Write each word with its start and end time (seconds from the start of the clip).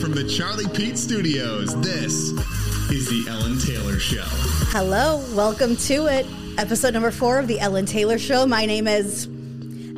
from 0.00 0.12
the 0.12 0.22
Charlie 0.28 0.68
Pete 0.68 0.96
Studios, 0.96 1.74
this 1.80 2.30
is 2.88 3.08
The 3.08 3.24
Ellen 3.28 3.58
Tailor 3.58 3.98
Show. 3.98 4.22
Hello, 4.70 5.24
welcome 5.34 5.74
to 5.76 6.06
it. 6.06 6.24
Episode 6.56 6.94
number 6.94 7.10
four 7.10 7.40
of 7.40 7.48
The 7.48 7.58
Ellen 7.58 7.84
Tailor 7.84 8.18
Show. 8.18 8.46
My 8.46 8.64
name 8.64 8.86
is 8.86 9.26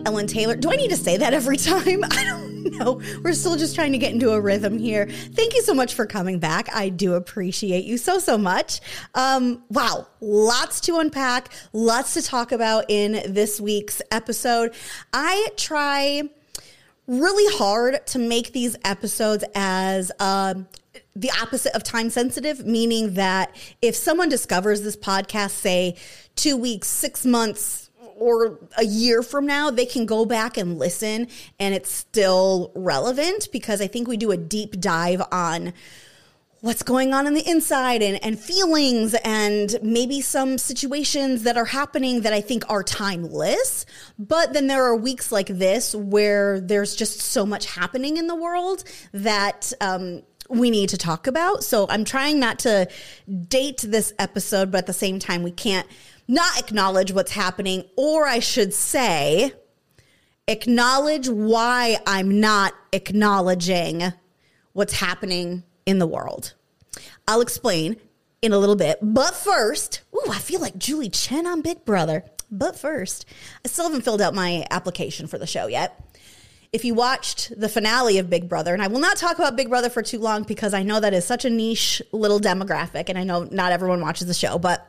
Ellen 0.07 0.27
Tailor. 0.27 0.57
Do 0.57 0.71
I 0.71 0.77
need 0.77 0.89
to 0.89 0.97
say 0.97 1.19
that 1.19 1.35
every 1.35 1.59
time? 1.59 2.03
I 2.11 2.25
don't 2.25 2.79
know. 2.79 3.03
We're 3.23 3.35
still 3.35 3.57
just 3.57 3.75
trying 3.75 3.93
to 3.93 3.99
get 3.99 4.15
into 4.15 4.33
a 4.33 4.41
rhythm 4.41 4.79
here. 4.79 5.07
Thank 5.07 5.55
you 5.55 5.61
so 5.61 5.75
much 5.75 5.93
for 5.93 6.07
coming 6.07 6.39
back. 6.39 6.75
I 6.75 6.89
do 6.89 7.13
appreciate 7.13 7.85
you 7.85 7.99
so, 7.99 8.19
so 8.19 8.39
much. 8.39 8.81
Um, 9.15 9.65
wow, 9.69 10.07
lots 10.23 10.81
to 10.83 10.97
unpack, 10.97 11.53
lots 11.75 12.15
to 12.15 12.23
talk 12.23 12.53
about 12.53 12.87
in 12.89 13.35
this 13.35 13.61
week's 13.61 14.01
episode. 14.11 14.73
I 15.13 15.49
try 15.57 16.31
really 17.11 17.57
hard 17.59 18.07
to 18.07 18.19
make 18.21 18.53
these 18.53 18.77
episodes 18.85 19.43
as 19.57 20.13
um, 20.21 20.69
the 21.17 21.31
opposite 21.43 21.75
of 21.75 21.83
time 21.83 22.09
sensitive, 22.09 22.65
meaning 22.65 23.15
that 23.15 23.55
if 23.83 23.97
someone 23.97 24.29
discovers 24.29 24.83
this 24.83 24.97
podcast, 24.97 25.51
say 25.51 25.97
two 26.37 26.57
weeks, 26.57 26.87
six 26.87 27.27
months, 27.27 27.91
or 28.17 28.61
a 28.77 28.85
year 28.85 29.23
from 29.23 29.47
now, 29.47 29.71
they 29.71 29.87
can 29.87 30.07
go 30.07 30.25
back 30.25 30.57
and 30.59 30.79
listen 30.79 31.27
and 31.59 31.75
it's 31.75 31.91
still 31.91 32.71
relevant 32.75 33.49
because 33.51 33.81
I 33.81 33.87
think 33.87 34.07
we 34.07 34.19
do 34.19 34.31
a 34.31 34.37
deep 34.37 34.79
dive 34.79 35.23
on 35.33 35.73
what's 36.61 36.83
going 36.83 37.15
on 37.15 37.27
on 37.27 37.33
the 37.33 37.49
inside 37.49 38.03
and, 38.03 38.23
and 38.23 38.39
feelings 38.39 39.15
and 39.25 39.79
maybe 39.83 40.21
some 40.21 40.59
situations 40.59 41.45
that 41.45 41.57
are 41.57 41.65
happening 41.65 42.21
that 42.21 42.35
I 42.35 42.43
think 42.43 42.65
are 42.69 42.83
timeless. 42.83 43.87
But 44.19 44.53
then 44.53 44.67
there 44.67 44.85
are 44.85 44.95
weeks 44.95 45.33
like 45.33 45.47
this 45.47 45.95
where 45.95 46.61
there's 46.61 46.95
just 46.95 47.21
so 47.21 47.47
much 47.47 47.67
happening 47.67 48.19
in 48.19 48.27
the 48.27 48.35
world 48.35 48.85
that 49.13 49.73
um, 49.81 50.23
we 50.51 50.71
need 50.71 50.91
to 50.91 50.99
talk 50.99 51.27
about. 51.27 51.65
So 51.65 51.87
I'm 51.89 52.05
trying 52.05 52.39
not 52.39 52.59
to 52.61 52.89
date 53.49 53.79
this 53.79 54.13
episode, 54.19 54.71
but 54.71 54.79
at 54.79 54.87
the 54.87 54.93
same 54.93 55.19
time, 55.19 55.43
we 55.43 55.53
can't 55.53 55.87
not 56.29 56.59
acknowledge 56.59 57.11
what's 57.11 57.33
happening, 57.33 57.85
or 57.97 58.27
I 58.27 58.39
should 58.39 58.75
say, 58.75 59.53
acknowledge 60.47 61.29
why 61.29 61.99
I'm 62.07 62.39
not 62.41 62.75
acknowledging 62.93 64.13
what's 64.73 64.93
happening 64.93 65.65
in 65.87 65.99
the 65.99 66.07
world. 66.07 66.55
I'll 67.27 67.41
explain 67.41 67.97
in 68.43 68.53
a 68.53 68.59
little 68.59 68.77
bit. 68.77 68.99
But 69.03 69.35
first, 69.35 70.03
ooh, 70.15 70.31
I 70.31 70.39
feel 70.39 70.61
like 70.61 70.79
Julie 70.79 71.11
Chen 71.11 71.47
on 71.47 71.63
Big 71.63 71.85
Brother. 71.85 72.25
But 72.51 72.77
first, 72.77 73.27
I 73.65 73.69
still 73.69 73.85
haven't 73.85 74.03
filled 74.03 74.21
out 74.21 74.35
my 74.35 74.67
application 74.71 75.27
for 75.27 75.39
the 75.39 75.47
show 75.47 75.67
yet. 75.67 76.05
If 76.73 76.85
you 76.85 76.95
watched 76.95 77.53
the 77.59 77.69
finale 77.69 78.19
of 78.19 78.31
Big 78.31 78.49
Brother, 78.49 78.73
and 78.73 78.83
I 78.83 78.87
will 78.87 79.01
not 79.01 79.17
talk 79.17 79.39
about 79.39 79.57
Big 79.57 79.69
Brother 79.69 79.91
for 79.91 80.03
too 80.03 80.19
long 80.19 80.45
because 80.45 80.73
I 80.73 80.83
know 80.83 81.01
that 81.01 81.15
is 81.15 81.25
such 81.25 81.45
a 81.45 81.51
niche 81.51 82.01
little 82.13 82.39
demographic, 82.39 83.09
and 83.09 83.19
I 83.19 83.25
know 83.25 83.45
not 83.45 83.73
everyone 83.73 84.01
watches 84.01 84.29
the 84.29 84.35
show, 84.35 84.59
but 84.59 84.87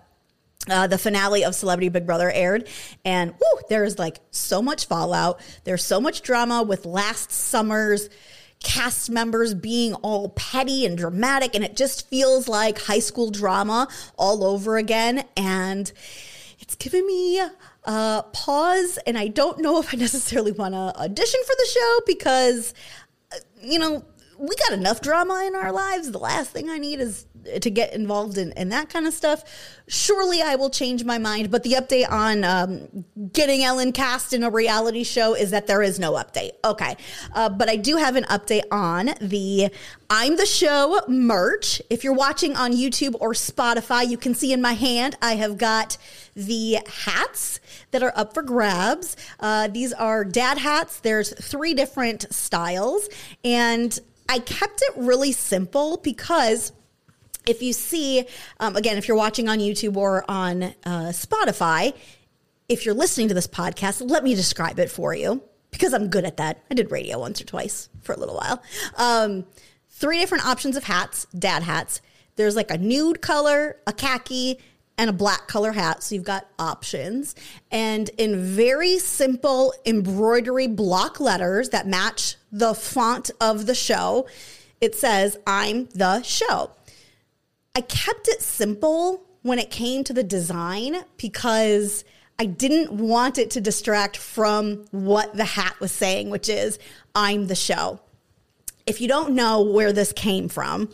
uh, 0.69 0.85
the 0.85 0.99
finale 0.99 1.43
of 1.43 1.55
Celebrity 1.55 1.89
Big 1.89 2.05
Brother 2.05 2.29
aired, 2.31 2.67
and 3.03 3.31
whew, 3.31 3.59
there 3.69 3.83
is 3.83 3.97
like 3.97 4.19
so 4.29 4.61
much 4.61 4.85
fallout. 4.85 5.39
There's 5.63 5.83
so 5.83 5.99
much 5.99 6.21
drama 6.21 6.61
with 6.61 6.85
last 6.85 7.31
summer's 7.31 8.09
cast 8.63 9.09
members 9.09 9.53
being 9.53 9.93
all 9.95 10.29
petty 10.29 10.85
and 10.85 10.97
dramatic, 10.97 11.55
and 11.55 11.63
it 11.63 11.75
just 11.75 12.07
feels 12.09 12.47
like 12.47 12.79
high 12.79 12.99
school 12.99 13.31
drama 13.31 13.87
all 14.17 14.43
over 14.43 14.77
again. 14.77 15.23
And 15.35 15.91
it's 16.59 16.75
given 16.75 17.05
me 17.05 17.41
a 17.83 18.23
pause, 18.33 18.99
and 19.05 19.17
I 19.17 19.27
don't 19.27 19.59
know 19.59 19.79
if 19.79 19.93
I 19.93 19.97
necessarily 19.99 20.51
want 20.51 20.73
to 20.73 20.99
audition 20.99 21.39
for 21.45 21.55
the 21.57 21.69
show 21.71 21.99
because, 22.05 22.73
uh, 23.33 23.37
you 23.61 23.79
know, 23.79 24.05
we 24.37 24.55
got 24.55 24.73
enough 24.73 25.01
drama 25.01 25.43
in 25.45 25.55
our 25.55 25.71
lives. 25.71 26.11
The 26.11 26.17
last 26.17 26.51
thing 26.51 26.69
I 26.69 26.79
need 26.79 26.99
is 26.99 27.27
to 27.61 27.69
get 27.69 27.93
involved 27.93 28.39
in, 28.39 28.51
in 28.53 28.69
that 28.69 28.89
kind 28.89 29.05
of 29.05 29.13
stuff. 29.13 29.43
Surely 29.87 30.41
I 30.41 30.55
will 30.55 30.71
change 30.71 31.03
my 31.03 31.19
mind. 31.19 31.51
But 31.51 31.61
the 31.61 31.73
update 31.73 32.11
on 32.11 32.43
um, 32.43 33.05
getting 33.33 33.63
Ellen 33.63 33.91
cast 33.91 34.33
in 34.33 34.43
a 34.43 34.49
reality 34.49 35.03
show 35.03 35.33
is 35.33 35.51
that 35.51 35.67
there 35.67 35.81
is 35.81 35.99
no 35.99 36.13
update. 36.13 36.51
Okay. 36.63 36.95
Uh, 37.33 37.49
but 37.49 37.69
I 37.69 37.75
do 37.75 37.97
have 37.97 38.15
an 38.15 38.25
update 38.25 38.63
on 38.71 39.11
the 39.21 39.69
I'm 40.09 40.35
the 40.35 40.45
Show 40.45 41.01
merch. 41.07 41.81
If 41.89 42.03
you're 42.03 42.13
watching 42.13 42.55
on 42.55 42.73
YouTube 42.73 43.15
or 43.19 43.33
Spotify, 43.33 44.07
you 44.07 44.17
can 44.17 44.35
see 44.35 44.51
in 44.51 44.61
my 44.61 44.73
hand, 44.73 45.15
I 45.21 45.35
have 45.35 45.57
got 45.57 45.97
the 46.35 46.79
hats 47.05 47.59
that 47.91 48.03
are 48.03 48.13
up 48.15 48.33
for 48.33 48.43
grabs. 48.43 49.15
Uh, 49.39 49.67
these 49.67 49.93
are 49.93 50.25
dad 50.25 50.57
hats. 50.57 50.99
There's 50.99 51.33
three 51.33 51.73
different 51.73 52.31
styles. 52.33 53.07
And 53.45 53.97
I 54.27 54.39
kept 54.39 54.81
it 54.81 54.93
really 54.97 55.31
simple 55.31 55.97
because 55.97 56.73
if 57.47 57.61
you 57.61 57.73
see, 57.73 58.25
um, 58.59 58.75
again, 58.75 58.97
if 58.97 59.07
you're 59.07 59.17
watching 59.17 59.49
on 59.49 59.59
YouTube 59.59 59.97
or 59.97 60.29
on 60.29 60.63
uh, 60.63 61.11
Spotify, 61.11 61.93
if 62.71 62.85
you're 62.85 62.95
listening 62.95 63.27
to 63.27 63.33
this 63.33 63.47
podcast, 63.47 64.09
let 64.09 64.23
me 64.23 64.33
describe 64.33 64.79
it 64.79 64.89
for 64.89 65.13
you 65.13 65.43
because 65.71 65.93
I'm 65.93 66.07
good 66.07 66.23
at 66.23 66.37
that. 66.37 66.63
I 66.71 66.73
did 66.73 66.89
radio 66.89 67.19
once 67.19 67.41
or 67.41 67.43
twice 67.43 67.89
for 68.01 68.13
a 68.13 68.17
little 68.17 68.35
while. 68.35 68.63
Um, 68.95 69.45
three 69.89 70.19
different 70.19 70.45
options 70.45 70.77
of 70.77 70.85
hats, 70.85 71.27
dad 71.37 71.63
hats. 71.63 71.99
There's 72.37 72.55
like 72.55 72.71
a 72.71 72.77
nude 72.77 73.21
color, 73.21 73.75
a 73.85 73.91
khaki, 73.91 74.57
and 74.97 75.09
a 75.09 75.13
black 75.13 75.49
color 75.49 75.73
hat. 75.73 76.01
So 76.01 76.15
you've 76.15 76.23
got 76.23 76.47
options. 76.57 77.35
And 77.71 78.09
in 78.17 78.41
very 78.41 78.99
simple 78.99 79.73
embroidery 79.85 80.67
block 80.67 81.19
letters 81.19 81.69
that 81.69 81.87
match 81.87 82.37
the 82.53 82.73
font 82.73 83.31
of 83.41 83.65
the 83.65 83.75
show, 83.75 84.27
it 84.79 84.95
says, 84.95 85.37
I'm 85.45 85.87
the 85.87 86.21
show. 86.21 86.71
I 87.75 87.81
kept 87.81 88.29
it 88.29 88.41
simple 88.41 89.25
when 89.41 89.59
it 89.59 89.71
came 89.71 90.05
to 90.05 90.13
the 90.13 90.23
design 90.23 91.03
because 91.17 92.05
I 92.41 92.45
didn't 92.45 92.91
want 92.93 93.37
it 93.37 93.51
to 93.51 93.61
distract 93.61 94.17
from 94.17 94.85
what 94.89 95.35
the 95.35 95.45
hat 95.45 95.79
was 95.79 95.91
saying, 95.91 96.31
which 96.31 96.49
is, 96.49 96.79
I'm 97.13 97.45
the 97.45 97.53
show. 97.53 97.99
If 98.87 98.99
you 98.99 99.07
don't 99.07 99.35
know 99.35 99.61
where 99.61 99.93
this 99.93 100.11
came 100.11 100.49
from, 100.49 100.89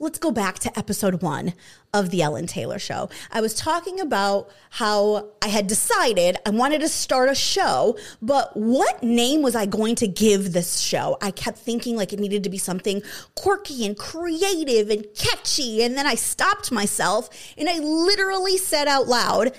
let's 0.00 0.18
go 0.18 0.32
back 0.32 0.58
to 0.58 0.76
episode 0.76 1.22
one 1.22 1.52
of 1.94 2.10
the 2.10 2.20
Ellen 2.20 2.48
Tailor 2.48 2.80
show. 2.80 3.10
I 3.30 3.40
was 3.40 3.54
talking 3.54 4.00
about 4.00 4.50
how 4.70 5.28
I 5.40 5.46
had 5.46 5.68
decided 5.68 6.36
I 6.44 6.50
wanted 6.50 6.80
to 6.80 6.88
start 6.88 7.30
a 7.30 7.34
show, 7.36 7.96
but 8.20 8.56
what 8.56 9.04
name 9.04 9.40
was 9.40 9.54
I 9.54 9.66
going 9.66 9.94
to 9.94 10.08
give 10.08 10.52
this 10.52 10.80
show? 10.80 11.16
I 11.22 11.30
kept 11.30 11.58
thinking 11.58 11.94
like 11.94 12.12
it 12.12 12.18
needed 12.18 12.42
to 12.42 12.50
be 12.50 12.58
something 12.58 13.02
quirky 13.36 13.86
and 13.86 13.96
creative 13.96 14.90
and 14.90 15.06
catchy. 15.14 15.84
And 15.84 15.96
then 15.96 16.08
I 16.08 16.16
stopped 16.16 16.72
myself 16.72 17.30
and 17.56 17.68
I 17.68 17.78
literally 17.78 18.58
said 18.58 18.88
out 18.88 19.06
loud, 19.06 19.52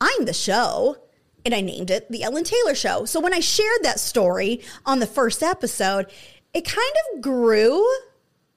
I'm 0.00 0.24
the 0.24 0.32
show. 0.32 0.98
And 1.44 1.54
I 1.54 1.60
named 1.60 1.90
it 1.90 2.10
The 2.10 2.24
Ellen 2.24 2.42
Tailor 2.42 2.74
Show. 2.74 3.04
So 3.04 3.20
when 3.20 3.32
I 3.32 3.38
shared 3.38 3.82
that 3.82 4.00
story 4.00 4.60
on 4.84 4.98
the 4.98 5.06
first 5.06 5.44
episode, 5.44 6.06
it 6.52 6.64
kind 6.64 6.92
of 7.14 7.20
grew 7.20 7.86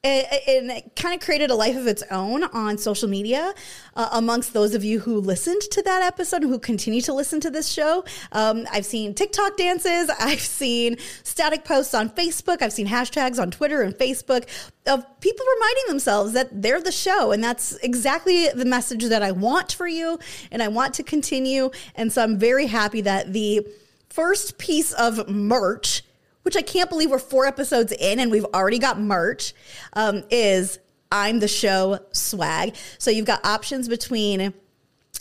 and 0.01 0.71
it 0.71 0.95
kind 0.95 1.13
of 1.13 1.19
created 1.25 1.51
a 1.51 1.55
life 1.55 1.75
of 1.75 1.85
its 1.85 2.03
own 2.09 2.43
on 2.45 2.77
social 2.77 3.09
media 3.09 3.53
uh, 3.97 4.09
amongst 4.13 4.53
those 4.53 4.73
of 4.73 4.81
you 4.81 4.99
who 4.99 5.19
listened 5.19 5.61
to 5.61 5.81
that 5.81 6.01
episode 6.01 6.41
who 6.41 6.57
continue 6.57 7.01
to 7.01 7.13
listen 7.13 7.41
to 7.41 7.49
this 7.49 7.69
show. 7.69 8.05
Um, 8.31 8.65
I've 8.71 8.85
seen 8.85 9.13
TikTok 9.13 9.57
dances, 9.57 10.09
I've 10.19 10.39
seen 10.39 10.97
static 11.23 11.65
posts 11.65 11.93
on 11.93 12.09
Facebook, 12.09 12.61
I've 12.61 12.71
seen 12.71 12.87
hashtags 12.87 13.41
on 13.41 13.51
Twitter 13.51 13.81
and 13.81 13.93
Facebook 13.93 14.47
of 14.87 15.03
people 15.19 15.45
reminding 15.55 15.83
themselves 15.87 16.31
that 16.31 16.61
they're 16.61 16.81
the 16.81 16.93
show. 16.93 17.33
And 17.33 17.43
that's 17.43 17.73
exactly 17.77 18.47
the 18.49 18.65
message 18.65 19.03
that 19.03 19.21
I 19.21 19.31
want 19.31 19.73
for 19.73 19.87
you 19.87 20.17
and 20.49 20.63
I 20.63 20.69
want 20.69 20.93
to 20.95 21.03
continue. 21.03 21.71
And 21.95 22.11
so 22.13 22.23
I'm 22.23 22.37
very 22.37 22.67
happy 22.67 23.01
that 23.01 23.33
the 23.33 23.67
first 24.09 24.57
piece 24.57 24.93
of 24.93 25.27
merch 25.27 26.03
which 26.43 26.55
I 26.55 26.61
can't 26.61 26.89
believe 26.89 27.11
we're 27.11 27.19
four 27.19 27.45
episodes 27.45 27.91
in 27.91 28.19
and 28.19 28.31
we've 28.31 28.45
already 28.53 28.79
got 28.79 28.99
merch, 28.99 29.53
um, 29.93 30.23
is 30.29 30.79
I'm 31.11 31.39
the 31.39 31.47
show 31.47 31.99
swag. 32.11 32.75
So 32.97 33.11
you've 33.11 33.25
got 33.25 33.45
options 33.45 33.87
between 33.87 34.53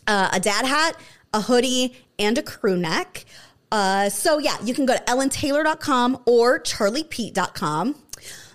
uh, 0.07 0.31
a 0.33 0.41
dad 0.41 0.67
hat, 0.67 0.97
a 1.33 1.41
hoodie, 1.41 1.95
and 2.19 2.37
a 2.39 2.43
crew 2.43 2.77
neck. 2.77 3.25
Uh, 3.71 4.09
so 4.09 4.39
yeah, 4.39 4.57
you 4.63 4.75
can 4.75 4.87
go 4.87 4.95
to 4.95 5.03
ellentailor.com 5.05 6.23
or 6.27 6.61
charliepete.com. 6.61 7.95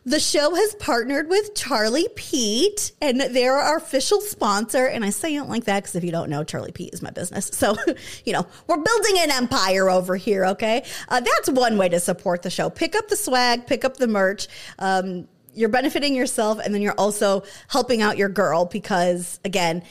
The 0.05 0.19
show 0.19 0.53
has 0.53 0.75
partnered 0.75 1.29
with 1.29 1.55
Charlie 1.55 2.09
Pete, 2.15 2.91
and 3.01 3.21
they're 3.21 3.55
our 3.55 3.77
official 3.77 4.19
sponsor. 4.19 4.85
And 4.85 5.05
I 5.05 5.11
say 5.11 5.35
it 5.35 5.43
like 5.43 5.63
that 5.63 5.83
because 5.83 5.95
if 5.95 6.03
you 6.03 6.11
don't 6.11 6.29
know, 6.29 6.43
Charlie 6.43 6.73
Pete 6.73 6.93
is 6.93 7.01
my 7.01 7.11
business. 7.11 7.49
So, 7.53 7.77
you 8.25 8.33
know, 8.33 8.45
we're 8.67 8.81
building 8.81 9.15
an 9.19 9.31
empire 9.31 9.89
over 9.89 10.17
here, 10.17 10.45
okay? 10.47 10.83
Uh, 11.07 11.21
that's 11.21 11.49
one 11.49 11.77
way 11.77 11.87
to 11.87 12.01
support 12.01 12.41
the 12.41 12.49
show. 12.49 12.69
Pick 12.69 12.95
up 12.95 13.07
the 13.07 13.15
swag, 13.15 13.65
pick 13.65 13.85
up 13.85 13.95
the 13.95 14.07
merch. 14.07 14.49
Um, 14.77 15.29
you're 15.53 15.69
benefiting 15.69 16.15
yourself, 16.15 16.59
and 16.59 16.73
then 16.73 16.81
you're 16.81 16.93
also 16.97 17.43
helping 17.69 18.01
out 18.01 18.17
your 18.17 18.29
girl 18.29 18.65
because, 18.65 19.39
again, 19.45 19.83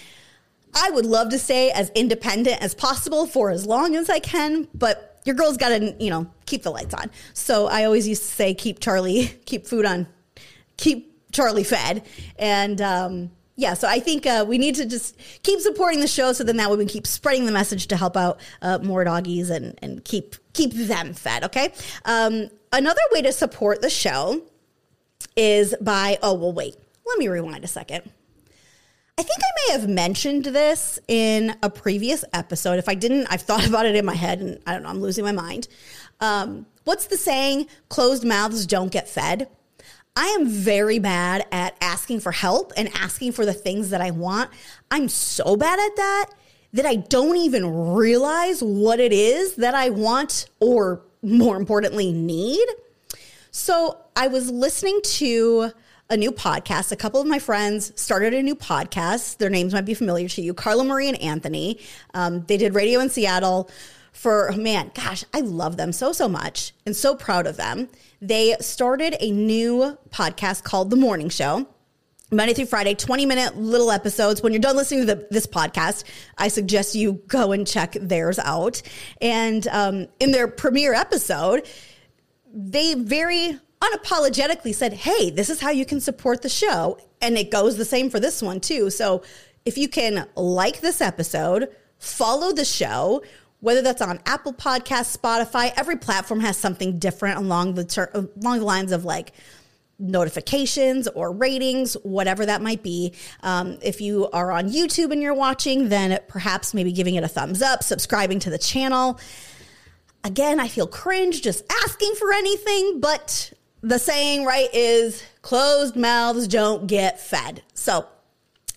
I 0.74 0.90
would 0.90 1.06
love 1.06 1.30
to 1.30 1.38
stay 1.38 1.70
as 1.70 1.90
independent 1.94 2.60
as 2.62 2.74
possible 2.74 3.26
for 3.26 3.50
as 3.50 3.66
long 3.66 3.96
as 3.96 4.10
I 4.10 4.18
can, 4.18 4.68
but 4.74 5.11
your 5.24 5.34
girl's 5.34 5.56
got 5.56 5.70
to, 5.70 5.94
you 5.98 6.10
know, 6.10 6.26
keep 6.46 6.62
the 6.62 6.70
lights 6.70 6.94
on. 6.94 7.10
So 7.34 7.66
I 7.66 7.84
always 7.84 8.06
used 8.08 8.22
to 8.22 8.28
say, 8.28 8.54
keep 8.54 8.80
Charlie, 8.80 9.26
keep 9.46 9.66
food 9.66 9.84
on, 9.84 10.06
keep 10.76 11.32
Charlie 11.32 11.64
fed. 11.64 12.04
And 12.38 12.80
um, 12.80 13.30
yeah, 13.56 13.74
so 13.74 13.88
I 13.88 14.00
think 14.00 14.26
uh, 14.26 14.44
we 14.46 14.58
need 14.58 14.74
to 14.76 14.86
just 14.86 15.16
keep 15.42 15.60
supporting 15.60 16.00
the 16.00 16.08
show, 16.08 16.32
so 16.32 16.44
then 16.44 16.56
that 16.56 16.70
way 16.70 16.76
we 16.76 16.84
can 16.84 16.92
keep 16.92 17.06
spreading 17.06 17.46
the 17.46 17.52
message 17.52 17.86
to 17.88 17.96
help 17.96 18.16
out 18.16 18.40
uh, 18.62 18.78
more 18.78 19.04
doggies 19.04 19.50
and 19.50 19.78
and 19.82 20.04
keep 20.04 20.36
keep 20.52 20.72
them 20.72 21.12
fed. 21.14 21.44
Okay. 21.44 21.72
Um, 22.04 22.48
another 22.72 23.02
way 23.12 23.22
to 23.22 23.32
support 23.32 23.82
the 23.82 23.90
show 23.90 24.42
is 25.36 25.74
by 25.80 26.18
oh 26.22 26.34
well 26.34 26.52
wait 26.52 26.76
let 27.06 27.18
me 27.18 27.28
rewind 27.28 27.64
a 27.64 27.68
second. 27.68 28.10
I 29.18 29.22
think 29.22 29.40
I 29.40 29.50
may 29.66 29.80
have 29.80 29.88
mentioned 29.88 30.44
this 30.46 30.98
in 31.06 31.54
a 31.62 31.68
previous 31.68 32.24
episode. 32.32 32.78
If 32.78 32.88
I 32.88 32.94
didn't, 32.94 33.26
I've 33.30 33.42
thought 33.42 33.66
about 33.68 33.86
it 33.86 33.94
in 33.94 34.04
my 34.04 34.14
head 34.14 34.40
and 34.40 34.58
I 34.66 34.72
don't 34.72 34.82
know, 34.82 34.88
I'm 34.88 35.00
losing 35.00 35.24
my 35.24 35.32
mind. 35.32 35.68
Um, 36.20 36.66
what's 36.84 37.06
the 37.06 37.16
saying? 37.16 37.66
Closed 37.88 38.24
mouths 38.24 38.66
don't 38.66 38.90
get 38.90 39.08
fed. 39.08 39.48
I 40.14 40.26
am 40.28 40.46
very 40.46 40.98
bad 40.98 41.46
at 41.52 41.76
asking 41.80 42.20
for 42.20 42.32
help 42.32 42.72
and 42.76 42.90
asking 42.94 43.32
for 43.32 43.46
the 43.46 43.54
things 43.54 43.90
that 43.90 44.00
I 44.00 44.10
want. 44.10 44.50
I'm 44.90 45.08
so 45.08 45.56
bad 45.56 45.78
at 45.78 45.96
that 45.96 46.26
that 46.74 46.86
I 46.86 46.96
don't 46.96 47.36
even 47.36 47.94
realize 47.94 48.62
what 48.62 48.98
it 48.98 49.12
is 49.12 49.56
that 49.56 49.74
I 49.74 49.90
want 49.90 50.48
or 50.60 51.02
more 51.22 51.56
importantly 51.56 52.12
need. 52.12 52.66
So 53.50 53.98
I 54.16 54.28
was 54.28 54.50
listening 54.50 55.00
to 55.02 55.72
a 56.12 56.16
new 56.16 56.30
podcast. 56.30 56.92
A 56.92 56.96
couple 56.96 57.22
of 57.22 57.26
my 57.26 57.38
friends 57.38 57.98
started 57.98 58.34
a 58.34 58.42
new 58.42 58.54
podcast. 58.54 59.38
Their 59.38 59.48
names 59.48 59.72
might 59.72 59.86
be 59.86 59.94
familiar 59.94 60.28
to 60.28 60.42
you 60.42 60.52
Carla 60.52 60.84
Marie 60.84 61.08
and 61.08 61.20
Anthony. 61.22 61.80
Um, 62.12 62.44
they 62.44 62.58
did 62.58 62.74
radio 62.74 63.00
in 63.00 63.08
Seattle 63.08 63.70
for, 64.12 64.52
man, 64.52 64.90
gosh, 64.94 65.24
I 65.32 65.40
love 65.40 65.78
them 65.78 65.90
so, 65.90 66.12
so 66.12 66.28
much 66.28 66.74
and 66.84 66.94
so 66.94 67.16
proud 67.16 67.46
of 67.46 67.56
them. 67.56 67.88
They 68.20 68.54
started 68.60 69.16
a 69.20 69.30
new 69.30 69.96
podcast 70.10 70.64
called 70.64 70.90
The 70.90 70.96
Morning 70.96 71.30
Show. 71.30 71.66
Monday 72.30 72.54
through 72.54 72.66
Friday, 72.66 72.94
20 72.94 73.26
minute 73.26 73.56
little 73.56 73.90
episodes. 73.90 74.42
When 74.42 74.52
you're 74.52 74.60
done 74.60 74.76
listening 74.76 75.06
to 75.06 75.14
the, 75.14 75.26
this 75.30 75.46
podcast, 75.46 76.04
I 76.38 76.48
suggest 76.48 76.94
you 76.94 77.22
go 77.26 77.52
and 77.52 77.66
check 77.66 77.94
theirs 78.00 78.38
out. 78.38 78.80
And 79.20 79.66
um, 79.68 80.08
in 80.20 80.30
their 80.32 80.48
premiere 80.48 80.94
episode, 80.94 81.66
they 82.52 82.94
very 82.94 83.58
unapologetically 83.82 84.74
said, 84.74 84.92
Hey, 84.92 85.30
this 85.30 85.50
is 85.50 85.60
how 85.60 85.70
you 85.70 85.84
can 85.84 86.00
support 86.00 86.42
the 86.42 86.48
show. 86.48 86.98
And 87.20 87.36
it 87.36 87.50
goes 87.50 87.76
the 87.76 87.84
same 87.84 88.10
for 88.10 88.20
this 88.20 88.40
one, 88.40 88.60
too. 88.60 88.90
So 88.90 89.22
if 89.64 89.76
you 89.76 89.88
can 89.88 90.26
like 90.36 90.80
this 90.80 91.00
episode, 91.00 91.68
follow 91.98 92.52
the 92.52 92.64
show, 92.64 93.22
whether 93.60 93.82
that's 93.82 94.02
on 94.02 94.20
Apple 94.26 94.52
Podcasts, 94.52 95.16
Spotify, 95.16 95.72
every 95.76 95.96
platform 95.96 96.40
has 96.40 96.56
something 96.56 96.98
different 96.98 97.38
along 97.38 97.74
the 97.74 97.84
ter- 97.84 98.10
along 98.14 98.58
the 98.58 98.64
lines 98.64 98.92
of 98.92 99.04
like 99.04 99.32
notifications 99.98 101.06
or 101.08 101.32
ratings, 101.32 101.94
whatever 102.02 102.44
that 102.46 102.60
might 102.60 102.82
be. 102.82 103.14
Um, 103.42 103.78
if 103.82 104.00
you 104.00 104.28
are 104.30 104.50
on 104.50 104.68
YouTube 104.68 105.12
and 105.12 105.22
you're 105.22 105.34
watching, 105.34 105.88
then 105.88 106.18
perhaps 106.26 106.74
maybe 106.74 106.92
giving 106.92 107.14
it 107.14 107.22
a 107.22 107.28
thumbs 107.28 107.62
up, 107.62 107.84
subscribing 107.84 108.40
to 108.40 108.50
the 108.50 108.58
channel. 108.58 109.20
Again, 110.24 110.58
I 110.58 110.66
feel 110.68 110.88
cringe 110.88 111.42
just 111.42 111.64
asking 111.84 112.14
for 112.16 112.32
anything, 112.32 113.00
but 113.00 113.52
the 113.82 113.98
saying, 113.98 114.44
right, 114.44 114.68
is 114.72 115.22
closed 115.42 115.96
mouths 115.96 116.48
don't 116.48 116.86
get 116.86 117.20
fed. 117.20 117.62
So 117.74 118.06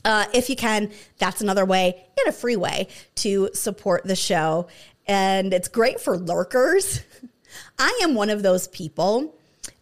uh, 0.04 0.26
if 0.34 0.50
you 0.50 0.56
can, 0.56 0.92
that's 1.18 1.42
another 1.42 1.66
way 1.66 2.06
in 2.22 2.28
a 2.28 2.32
free 2.32 2.56
way 2.56 2.88
to 3.16 3.50
support 3.54 4.04
the 4.04 4.16
show. 4.16 4.68
And 5.08 5.54
it's 5.54 5.68
great 5.68 6.00
for 6.00 6.18
lurkers. 6.18 7.02
I 7.80 8.00
am 8.04 8.16
one 8.16 8.30
of 8.30 8.44
those 8.44 8.68
people. 8.68 9.36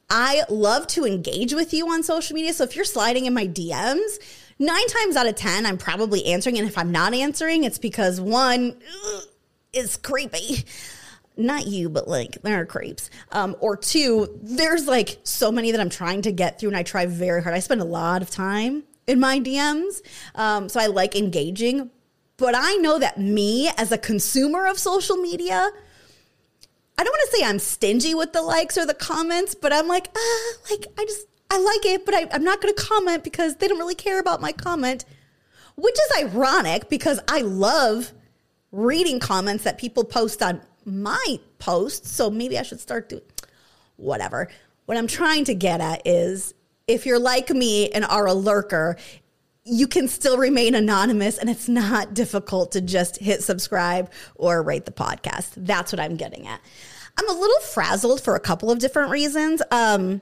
I 0.10 0.44
love 0.50 0.88
to 0.88 1.06
engage 1.06 1.54
with 1.54 1.74
you 1.74 1.90
on 1.90 2.04
social 2.04 2.36
media. 2.36 2.54
So 2.54 2.66
if 2.66 2.76
you're 2.76 2.86
sliding 2.86 3.26
in 3.26 3.34
my 3.34 3.48
DMs, 3.48 4.20
nine 4.60 4.88
times 4.88 5.16
out 5.16 5.28
of 5.28 5.36
10, 5.36 5.66
I'm 5.66 5.78
probably 5.78 6.26
answering. 6.26 6.58
And 6.60 6.68
if 6.68 6.78
I'm 6.78 6.92
not 6.92 7.14
answering, 7.14 7.64
it's 7.64 7.80
because 7.80 8.22
one, 8.22 8.76
is 9.74 9.98
creepy. 9.98 10.66
Not 11.36 11.66
you, 11.66 11.90
but 11.90 12.08
like 12.08 12.42
there 12.44 12.62
are 12.62 12.66
creeps. 12.66 13.10
Um, 13.32 13.56
or 13.60 13.76
two, 13.76 14.40
there's 14.42 14.88
like 14.88 15.20
so 15.24 15.52
many 15.52 15.72
that 15.72 15.80
I'm 15.80 15.90
trying 15.90 16.22
to 16.24 16.32
get 16.32 16.60
through, 16.60 16.70
and 16.70 16.78
I 16.78 16.84
try 16.84 17.06
very 17.06 17.42
hard. 17.42 17.56
I 17.56 17.60
spend 17.60 17.82
a 17.82 17.86
lot 17.86 18.22
of 18.22 18.30
time 18.30 18.84
in 19.08 19.20
my 19.20 19.40
DMs. 19.40 20.02
Um, 20.36 20.70
so 20.70 20.80
I 20.80 20.88
like 20.88 21.16
engaging. 21.16 21.90
But 22.38 22.56
I 22.58 22.76
know 22.76 23.00
that 23.00 23.20
me 23.20 23.70
as 23.78 23.92
a 23.92 23.98
consumer 23.98 24.66
of 24.68 24.80
social 24.80 25.18
media, 25.18 25.70
I 26.98 27.04
don't 27.04 27.12
want 27.12 27.32
to 27.32 27.38
say 27.38 27.46
I'm 27.46 27.60
stingy 27.60 28.16
with 28.16 28.34
the 28.34 28.42
likes 28.42 28.78
or 28.78 28.86
the 28.86 28.94
comments, 28.94 29.56
but 29.56 29.72
I'm 29.72 29.88
like, 29.88 30.10
ah, 30.16 30.54
like 30.70 30.88
I 30.98 31.06
just, 31.06 31.28
I 31.50 31.60
like 31.60 31.86
it, 31.86 32.06
but 32.06 32.16
I, 32.16 32.28
I'm 32.32 32.44
not 32.44 32.62
going 32.62 32.74
to 32.74 32.82
comment 32.82 33.24
because 33.24 33.58
they 33.58 33.68
don't 33.68 33.78
really 33.78 33.96
care 33.96 34.20
about 34.20 34.42
my 34.42 34.52
comment, 34.52 35.06
which 35.76 35.96
is 35.96 36.24
ironic 36.24 36.90
because 36.90 37.20
I 37.28 37.42
love 37.42 38.12
reading 38.72 39.20
comments 39.20 39.64
that 39.64 39.78
people 39.78 40.04
post 40.04 40.42
on 40.42 40.62
my 40.86 41.40
posts. 41.60 42.12
So 42.12 42.30
maybe 42.30 42.58
I 42.58 42.64
should 42.64 42.80
start 42.80 43.10
doing 43.10 43.24
whatever. 43.98 44.50
What 44.86 44.98
I'm 44.98 45.08
trying 45.08 45.46
to 45.46 45.56
get 45.56 45.82
at 45.82 46.06
is 46.06 46.54
if 46.88 47.06
you're 47.06 47.20
like 47.20 47.50
me 47.50 47.90
and 47.90 48.04
are 48.06 48.28
a 48.28 48.34
lurker, 48.34 48.98
you 49.66 49.88
can 49.88 50.08
still 50.08 50.38
remain 50.38 50.76
anonymous 50.76 51.38
and 51.38 51.50
it's 51.50 51.70
not 51.70 52.14
difficult 52.14 52.74
to 52.74 52.82
just 52.82 53.18
hit 53.18 53.42
subscribe 53.44 54.12
or 54.36 54.62
rate 54.62 54.86
the 54.86 54.92
podcast. 54.92 55.54
That's 55.56 55.94
what 55.94 56.00
I'm 56.00 56.18
getting 56.18 56.48
at. 56.48 56.60
I'm 57.18 57.30
a 57.30 57.34
little 57.34 57.60
frazzled 57.62 58.22
for 58.22 58.36
a 58.36 58.40
couple 58.40 58.72
of 58.72 58.80
different 58.80 59.12
reasons. 59.12 59.62
Um, 59.72 60.22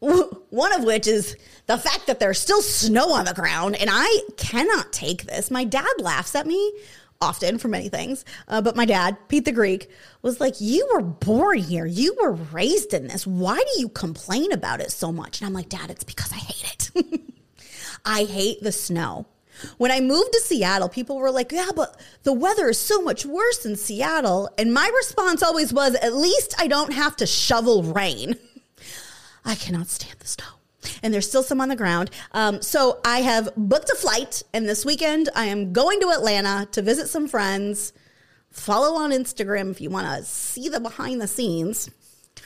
one 0.00 0.72
of 0.72 0.84
which 0.84 1.06
is 1.06 1.36
the 1.66 1.78
fact 1.78 2.06
that 2.06 2.18
there's 2.18 2.40
still 2.40 2.62
snow 2.62 3.12
on 3.12 3.24
the 3.24 3.34
ground 3.34 3.76
and 3.76 3.88
I 3.92 4.22
cannot 4.36 4.92
take 4.92 5.24
this. 5.24 5.50
My 5.50 5.64
dad 5.64 5.86
laughs 5.98 6.34
at 6.34 6.46
me 6.46 6.72
often 7.20 7.58
for 7.58 7.68
many 7.68 7.88
things. 7.88 8.24
Uh, 8.48 8.60
but 8.60 8.76
my 8.76 8.84
dad, 8.84 9.16
Pete 9.28 9.44
the 9.44 9.52
Greek, 9.52 9.90
was 10.22 10.40
like, 10.40 10.60
You 10.60 10.88
were 10.92 11.02
born 11.02 11.58
here. 11.58 11.86
You 11.86 12.16
were 12.20 12.32
raised 12.32 12.94
in 12.94 13.08
this. 13.08 13.26
Why 13.26 13.56
do 13.56 13.80
you 13.80 13.88
complain 13.88 14.52
about 14.52 14.80
it 14.80 14.92
so 14.92 15.12
much? 15.12 15.40
And 15.40 15.46
I'm 15.46 15.54
like, 15.54 15.68
Dad, 15.68 15.90
it's 15.90 16.04
because 16.04 16.32
I 16.32 16.36
hate 16.36 16.90
it. 16.94 17.20
I 18.04 18.24
hate 18.24 18.62
the 18.62 18.72
snow. 18.72 19.26
When 19.78 19.90
I 19.90 20.00
moved 20.00 20.32
to 20.32 20.40
Seattle, 20.40 20.88
people 20.88 21.16
were 21.16 21.30
like, 21.30 21.52
Yeah, 21.52 21.70
but 21.74 21.98
the 22.22 22.32
weather 22.32 22.68
is 22.68 22.78
so 22.78 23.00
much 23.02 23.24
worse 23.24 23.64
in 23.64 23.76
Seattle. 23.76 24.50
And 24.58 24.72
my 24.72 24.90
response 24.96 25.42
always 25.42 25.72
was, 25.72 25.94
At 25.96 26.14
least 26.14 26.54
I 26.58 26.66
don't 26.66 26.92
have 26.92 27.16
to 27.16 27.26
shovel 27.26 27.82
rain. 27.82 28.36
I 29.44 29.54
cannot 29.54 29.88
stand 29.88 30.18
the 30.18 30.26
snow 30.26 30.55
and 31.02 31.12
there's 31.12 31.28
still 31.28 31.42
some 31.42 31.60
on 31.60 31.68
the 31.68 31.76
ground. 31.76 32.10
Um, 32.32 32.62
so 32.62 33.00
I 33.04 33.20
have 33.20 33.48
booked 33.56 33.90
a 33.90 33.96
flight, 33.96 34.42
and 34.52 34.68
this 34.68 34.84
weekend 34.84 35.28
I 35.34 35.46
am 35.46 35.72
going 35.72 36.00
to 36.00 36.10
Atlanta 36.10 36.66
to 36.72 36.82
visit 36.82 37.08
some 37.08 37.28
friends. 37.28 37.92
Follow 38.50 38.98
on 38.98 39.10
Instagram 39.10 39.70
if 39.70 39.80
you 39.80 39.90
want 39.90 40.06
to 40.06 40.24
see 40.24 40.68
the 40.68 40.80
behind 40.80 41.20
the 41.20 41.28
scenes. 41.28 41.90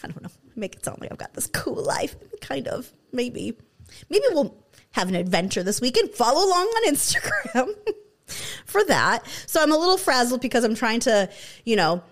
I 0.03 0.09
don't 0.09 0.23
know, 0.23 0.31
make 0.57 0.77
it 0.77 0.85
sound 0.85 1.01
like 1.01 1.13
I've 1.13 1.19
got 1.19 1.35
this 1.35 1.47
cool 1.47 1.83
life. 1.83 2.17
Kind 2.41 2.69
of, 2.69 2.93
maybe. 3.13 3.57
Maybe 4.09 4.25
we'll 4.31 4.57
have 4.93 5.09
an 5.09 5.15
adventure 5.15 5.63
this 5.63 5.81
weekend. 5.81 6.11
Follow 6.11 6.47
along 6.47 6.67
on 6.67 6.93
Instagram 6.93 7.75
for 8.65 8.85
that. 8.85 9.27
So 9.47 9.63
I'm 9.63 9.73
a 9.73 9.77
little 9.77 9.99
frazzled 9.99 10.41
because 10.41 10.65
I'm 10.65 10.75
trying 10.75 11.01
to, 11.01 11.29
you 11.65 11.77
know, 11.77 12.03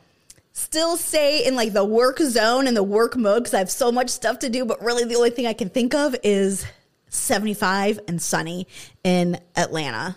still 0.58 0.96
stay 0.96 1.46
in 1.46 1.54
like 1.54 1.72
the 1.72 1.84
work 1.84 2.18
zone 2.18 2.66
and 2.66 2.76
the 2.76 2.82
work 2.82 3.16
mode 3.16 3.44
because 3.44 3.54
I 3.54 3.58
have 3.58 3.70
so 3.70 3.92
much 3.92 4.10
stuff 4.10 4.40
to 4.40 4.50
do. 4.50 4.64
But 4.64 4.82
really, 4.82 5.04
the 5.04 5.14
only 5.14 5.30
thing 5.30 5.46
I 5.46 5.52
can 5.52 5.70
think 5.70 5.94
of 5.94 6.16
is 6.22 6.66
75 7.08 8.00
and 8.08 8.20
sunny 8.20 8.66
in 9.04 9.38
Atlanta. 9.56 10.16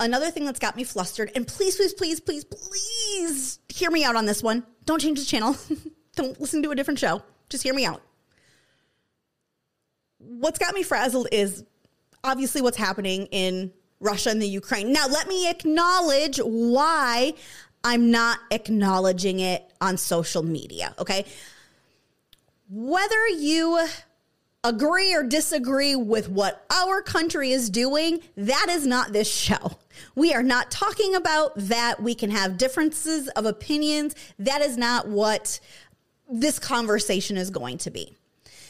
Another 0.00 0.30
thing 0.30 0.44
that's 0.44 0.58
got 0.58 0.76
me 0.76 0.84
flustered, 0.84 1.30
and 1.36 1.46
please, 1.46 1.76
please, 1.76 1.94
please, 1.94 2.20
please, 2.20 2.44
please 2.44 3.58
hear 3.68 3.90
me 3.90 4.04
out 4.04 4.16
on 4.16 4.26
this 4.26 4.42
one. 4.42 4.64
Don't 4.84 5.00
change 5.00 5.18
the 5.18 5.24
channel. 5.24 5.56
Don't 6.16 6.40
listen 6.40 6.62
to 6.62 6.70
a 6.70 6.74
different 6.74 6.98
show. 6.98 7.22
Just 7.48 7.62
hear 7.62 7.74
me 7.74 7.84
out. 7.84 8.02
What's 10.18 10.58
got 10.58 10.74
me 10.74 10.82
frazzled 10.82 11.28
is 11.30 11.64
obviously 12.24 12.62
what's 12.62 12.76
happening 12.76 13.26
in 13.26 13.72
Russia 14.00 14.30
and 14.30 14.42
the 14.42 14.48
Ukraine. 14.48 14.92
Now, 14.92 15.06
let 15.06 15.28
me 15.28 15.48
acknowledge 15.48 16.38
why 16.38 17.34
I'm 17.84 18.10
not 18.10 18.38
acknowledging 18.50 19.40
it 19.40 19.70
on 19.80 19.96
social 19.96 20.42
media. 20.42 20.94
Okay. 20.98 21.24
Whether 22.70 23.28
you 23.28 23.86
agree 24.64 25.12
or 25.14 25.24
disagree 25.24 25.96
with 25.96 26.28
what 26.28 26.64
our 26.70 27.02
country 27.02 27.50
is 27.50 27.68
doing, 27.68 28.20
that 28.36 28.66
is 28.68 28.86
not 28.86 29.12
this 29.12 29.30
show. 29.30 29.78
We 30.14 30.32
are 30.32 30.42
not 30.42 30.70
talking 30.70 31.14
about 31.14 31.52
that. 31.56 32.02
We 32.02 32.14
can 32.14 32.30
have 32.30 32.56
differences 32.56 33.28
of 33.30 33.44
opinions. 33.44 34.14
That 34.38 34.62
is 34.62 34.76
not 34.78 35.08
what 35.08 35.58
this 36.30 36.58
conversation 36.58 37.36
is 37.36 37.50
going 37.50 37.78
to 37.78 37.90
be. 37.90 38.14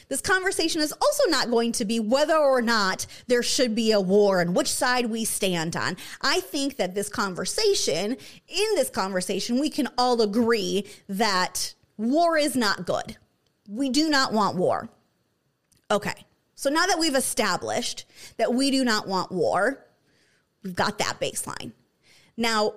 This 0.09 0.21
conversation 0.21 0.81
is 0.81 0.93
also 0.93 1.25
not 1.29 1.51
going 1.51 1.73
to 1.73 1.85
be 1.85 2.01
whether 2.01 2.37
or 2.37 2.63
not 2.63 3.07
there 3.27 3.43
should 3.43 3.75
be 3.75 3.93
a 3.93 4.01
war 4.01 4.41
and 4.41 4.55
which 4.55 4.73
side 4.73 5.07
we 5.07 5.25
stand 5.25 5.77
on. 5.77 5.97
I 6.21 6.41
think 6.41 6.77
that 6.77 6.95
this 6.95 7.09
conversation, 7.09 8.17
in 8.49 8.75
this 8.75 8.91
conversation, 8.91 9.61
we 9.61 9.71
can 9.71 9.89
all 9.97 10.21
agree 10.21 10.87
that 11.09 11.75
war 11.97 12.37
is 12.37 12.57
not 12.57 12.87
good. 12.87 13.17
We 13.69 13.91
do 13.91 14.09
not 14.09 14.33
want 14.33 14.57
war. 14.57 14.89
Okay. 15.91 16.25
So 16.55 16.71
now 16.71 16.87
that 16.87 16.99
we've 16.99 17.15
established 17.15 18.05
that 18.37 18.55
we 18.55 18.71
do 18.71 18.85
not 18.85 19.09
want 19.09 19.33
war, 19.33 19.85
we've 20.63 20.77
got 20.77 20.99
that 20.99 21.21
baseline. 21.21 21.73
Now 22.37 22.75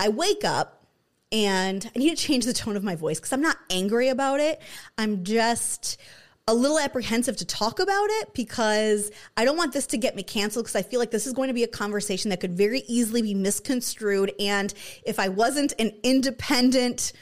I 0.00 0.08
wake 0.08 0.44
up 0.44 0.84
and 1.32 1.90
I 1.94 1.98
need 1.98 2.16
to 2.16 2.16
change 2.16 2.44
the 2.44 2.52
tone 2.52 2.76
of 2.76 2.84
my 2.84 2.94
voice 2.94 3.18
because 3.18 3.32
I'm 3.32 3.42
not 3.42 3.58
angry 3.70 4.08
about 4.08 4.40
it. 4.40 4.60
I'm 4.96 5.24
just 5.24 6.00
a 6.48 6.54
little 6.54 6.78
apprehensive 6.78 7.36
to 7.36 7.44
talk 7.44 7.80
about 7.80 8.06
it 8.08 8.32
because 8.32 9.10
I 9.36 9.44
don't 9.44 9.56
want 9.56 9.72
this 9.72 9.86
to 9.88 9.98
get 9.98 10.14
me 10.14 10.22
canceled 10.22 10.66
because 10.66 10.76
I 10.76 10.82
feel 10.82 11.00
like 11.00 11.10
this 11.10 11.26
is 11.26 11.32
going 11.32 11.48
to 11.48 11.54
be 11.54 11.64
a 11.64 11.68
conversation 11.68 12.30
that 12.30 12.38
could 12.38 12.56
very 12.56 12.82
easily 12.86 13.20
be 13.20 13.34
misconstrued. 13.34 14.32
And 14.38 14.72
if 15.04 15.18
I 15.18 15.28
wasn't 15.28 15.72
an 15.80 15.92
independent, 16.04 17.12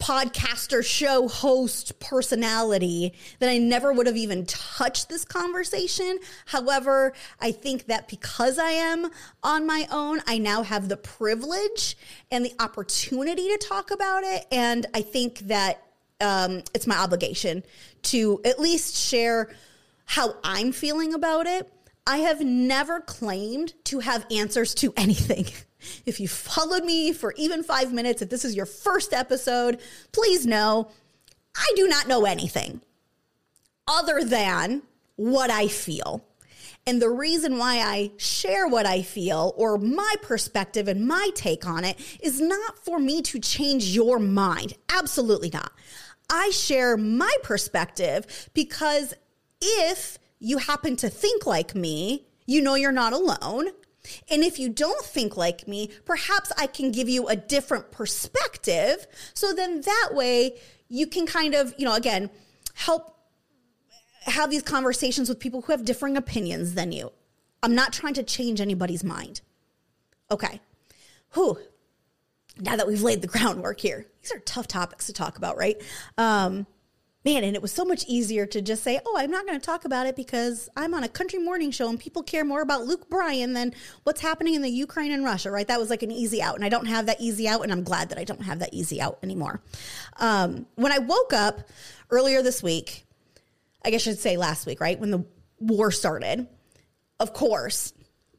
podcaster, 0.00 0.84
show 0.84 1.28
host 1.28 2.00
personality 2.00 3.12
that 3.38 3.48
I 3.48 3.58
never 3.58 3.92
would 3.92 4.08
have 4.08 4.16
even 4.16 4.44
touched 4.46 5.08
this 5.08 5.24
conversation. 5.24 6.18
However, 6.46 7.12
I 7.40 7.52
think 7.52 7.86
that 7.86 8.08
because 8.08 8.58
I 8.58 8.70
am 8.70 9.08
on 9.44 9.64
my 9.64 9.86
own, 9.92 10.20
I 10.26 10.38
now 10.38 10.64
have 10.64 10.88
the 10.88 10.96
privilege 10.96 11.96
and 12.32 12.44
the 12.44 12.52
opportunity 12.58 13.50
to 13.50 13.58
talk 13.58 13.92
about 13.92 14.24
it. 14.24 14.44
And 14.50 14.86
I 14.92 15.02
think 15.02 15.38
that 15.46 15.84
um, 16.20 16.62
it's 16.74 16.88
my 16.88 16.96
obligation 16.96 17.62
to 18.02 18.40
at 18.44 18.58
least 18.58 18.96
share 18.96 19.50
how 20.04 20.36
I'm 20.44 20.72
feeling 20.72 21.14
about 21.14 21.46
it. 21.46 21.72
I 22.06 22.18
have 22.18 22.40
never 22.40 23.00
claimed 23.00 23.74
to 23.84 24.00
have 24.00 24.26
answers 24.30 24.74
to 24.76 24.92
anything. 24.96 25.46
If 26.06 26.20
you 26.20 26.28
followed 26.28 26.84
me 26.84 27.12
for 27.12 27.34
even 27.36 27.64
five 27.64 27.92
minutes, 27.92 28.22
if 28.22 28.28
this 28.30 28.44
is 28.44 28.54
your 28.54 28.66
first 28.66 29.12
episode, 29.12 29.80
please 30.12 30.46
know 30.46 30.92
I 31.56 31.72
do 31.74 31.88
not 31.88 32.06
know 32.06 32.24
anything 32.24 32.80
other 33.88 34.22
than 34.22 34.82
what 35.16 35.50
I 35.50 35.66
feel. 35.66 36.24
And 36.86 37.00
the 37.00 37.10
reason 37.10 37.58
why 37.58 37.78
I 37.78 38.10
share 38.16 38.66
what 38.66 38.86
I 38.86 39.02
feel 39.02 39.54
or 39.56 39.78
my 39.78 40.14
perspective 40.20 40.88
and 40.88 41.06
my 41.06 41.30
take 41.34 41.66
on 41.66 41.84
it 41.84 41.96
is 42.20 42.40
not 42.40 42.78
for 42.84 42.98
me 42.98 43.22
to 43.22 43.38
change 43.38 43.86
your 43.86 44.18
mind. 44.18 44.74
Absolutely 44.88 45.50
not. 45.50 45.72
I 46.32 46.50
share 46.50 46.96
my 46.96 47.32
perspective 47.42 48.48
because 48.54 49.12
if 49.60 50.18
you 50.38 50.58
happen 50.58 50.96
to 50.96 51.10
think 51.10 51.46
like 51.46 51.74
me, 51.74 52.26
you 52.46 52.62
know 52.62 52.74
you're 52.74 52.90
not 52.90 53.12
alone. 53.12 53.68
And 54.30 54.42
if 54.42 54.58
you 54.58 54.70
don't 54.70 55.04
think 55.04 55.36
like 55.36 55.68
me, 55.68 55.90
perhaps 56.06 56.50
I 56.56 56.66
can 56.66 56.90
give 56.90 57.08
you 57.08 57.28
a 57.28 57.36
different 57.36 57.92
perspective. 57.92 59.06
So 59.34 59.52
then 59.52 59.82
that 59.82 60.08
way 60.12 60.58
you 60.88 61.06
can 61.06 61.26
kind 61.26 61.54
of, 61.54 61.74
you 61.76 61.84
know, 61.84 61.94
again, 61.94 62.30
help 62.74 63.14
have 64.24 64.50
these 64.50 64.62
conversations 64.62 65.28
with 65.28 65.38
people 65.38 65.60
who 65.60 65.72
have 65.72 65.84
differing 65.84 66.16
opinions 66.16 66.74
than 66.74 66.92
you. 66.92 67.12
I'm 67.62 67.74
not 67.74 67.92
trying 67.92 68.14
to 68.14 68.22
change 68.22 68.60
anybody's 68.60 69.04
mind. 69.04 69.42
Okay. 70.30 70.60
Whew. 71.34 71.58
Now 72.58 72.76
that 72.76 72.86
we've 72.86 73.02
laid 73.02 73.22
the 73.22 73.26
groundwork 73.28 73.80
here, 73.80 74.06
these 74.20 74.32
are 74.32 74.38
tough 74.40 74.68
topics 74.68 75.06
to 75.06 75.12
talk 75.12 75.36
about, 75.36 75.56
right? 75.56 75.80
Um, 76.18 76.66
man, 77.24 77.44
and 77.44 77.54
it 77.54 77.62
was 77.62 77.72
so 77.72 77.84
much 77.84 78.04
easier 78.06 78.46
to 78.46 78.60
just 78.60 78.82
say, 78.82 79.00
oh, 79.06 79.16
I'm 79.16 79.30
not 79.30 79.46
going 79.46 79.58
to 79.58 79.64
talk 79.64 79.84
about 79.84 80.06
it 80.06 80.16
because 80.16 80.68
I'm 80.76 80.94
on 80.94 81.04
a 81.04 81.08
country 81.08 81.38
morning 81.38 81.70
show 81.70 81.88
and 81.88 81.98
people 81.98 82.22
care 82.22 82.44
more 82.44 82.62
about 82.62 82.84
Luke 82.84 83.08
Bryan 83.08 83.52
than 83.52 83.74
what's 84.02 84.20
happening 84.20 84.54
in 84.54 84.62
the 84.62 84.70
Ukraine 84.70 85.12
and 85.12 85.24
Russia, 85.24 85.50
right? 85.50 85.66
That 85.66 85.78
was 85.78 85.90
like 85.90 86.02
an 86.02 86.10
easy 86.10 86.42
out. 86.42 86.56
And 86.56 86.64
I 86.64 86.68
don't 86.68 86.86
have 86.86 87.06
that 87.06 87.20
easy 87.20 87.46
out. 87.46 87.62
And 87.62 87.70
I'm 87.70 87.84
glad 87.84 88.08
that 88.08 88.18
I 88.18 88.24
don't 88.24 88.42
have 88.42 88.58
that 88.58 88.74
easy 88.74 89.00
out 89.00 89.18
anymore. 89.22 89.62
Um, 90.18 90.66
when 90.74 90.92
I 90.92 90.98
woke 90.98 91.32
up 91.32 91.60
earlier 92.10 92.42
this 92.42 92.62
week, 92.62 93.06
I 93.84 93.90
guess 93.90 94.02
I 94.02 94.04
should 94.10 94.18
say 94.18 94.36
last 94.36 94.66
week, 94.66 94.80
right? 94.80 94.98
When 94.98 95.10
the 95.10 95.24
war 95.60 95.90
started, 95.90 96.48
of 97.20 97.32
course, 97.32 97.92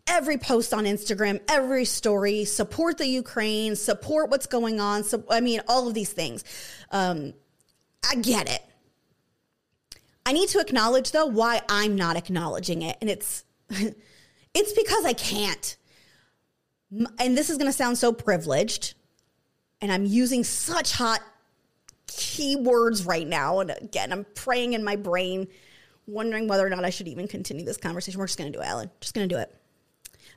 every 0.07 0.37
post 0.37 0.73
on 0.73 0.85
Instagram, 0.85 1.39
every 1.47 1.85
story, 1.85 2.45
support 2.45 2.97
the 2.97 3.07
Ukraine, 3.07 3.75
support 3.75 4.29
what's 4.29 4.47
going 4.47 4.79
on. 4.79 5.03
So, 5.03 5.23
I 5.29 5.41
mean, 5.41 5.61
all 5.67 5.87
of 5.87 5.93
these 5.93 6.11
things. 6.11 6.43
Um, 6.91 7.33
I 8.09 8.15
get 8.15 8.49
it. 8.49 8.61
I 10.25 10.33
need 10.33 10.49
to 10.49 10.59
acknowledge 10.59 11.11
though 11.11 11.25
why 11.25 11.61
I'm 11.67 11.95
not 11.95 12.15
acknowledging 12.15 12.81
it. 12.81 12.97
And 13.01 13.09
it's 13.09 13.43
it's 13.69 14.73
because 14.73 15.05
I 15.05 15.13
can't. 15.13 15.77
And 17.19 17.37
this 17.37 17.49
is 17.49 17.57
going 17.57 17.69
to 17.69 17.75
sound 17.75 17.97
so 17.97 18.13
privileged. 18.13 18.93
And 19.81 19.91
I'm 19.91 20.05
using 20.05 20.43
such 20.43 20.93
hot 20.93 21.21
keywords 22.07 23.05
right 23.05 23.27
now. 23.27 23.59
And 23.59 23.71
again, 23.71 24.11
I'm 24.11 24.25
praying 24.35 24.73
in 24.73 24.83
my 24.83 24.95
brain, 24.95 25.47
wondering 26.05 26.47
whether 26.47 26.65
or 26.65 26.69
not 26.69 26.85
I 26.85 26.89
should 26.89 27.07
even 27.07 27.27
continue 27.27 27.65
this 27.65 27.77
conversation. 27.77 28.19
We're 28.19 28.27
just 28.27 28.37
going 28.37 28.51
to 28.51 28.57
do 28.57 28.61
it, 28.61 28.67
Ellen. 28.67 28.91
Just 29.01 29.13
going 29.13 29.27
to 29.27 29.35
do 29.35 29.41
it. 29.41 29.53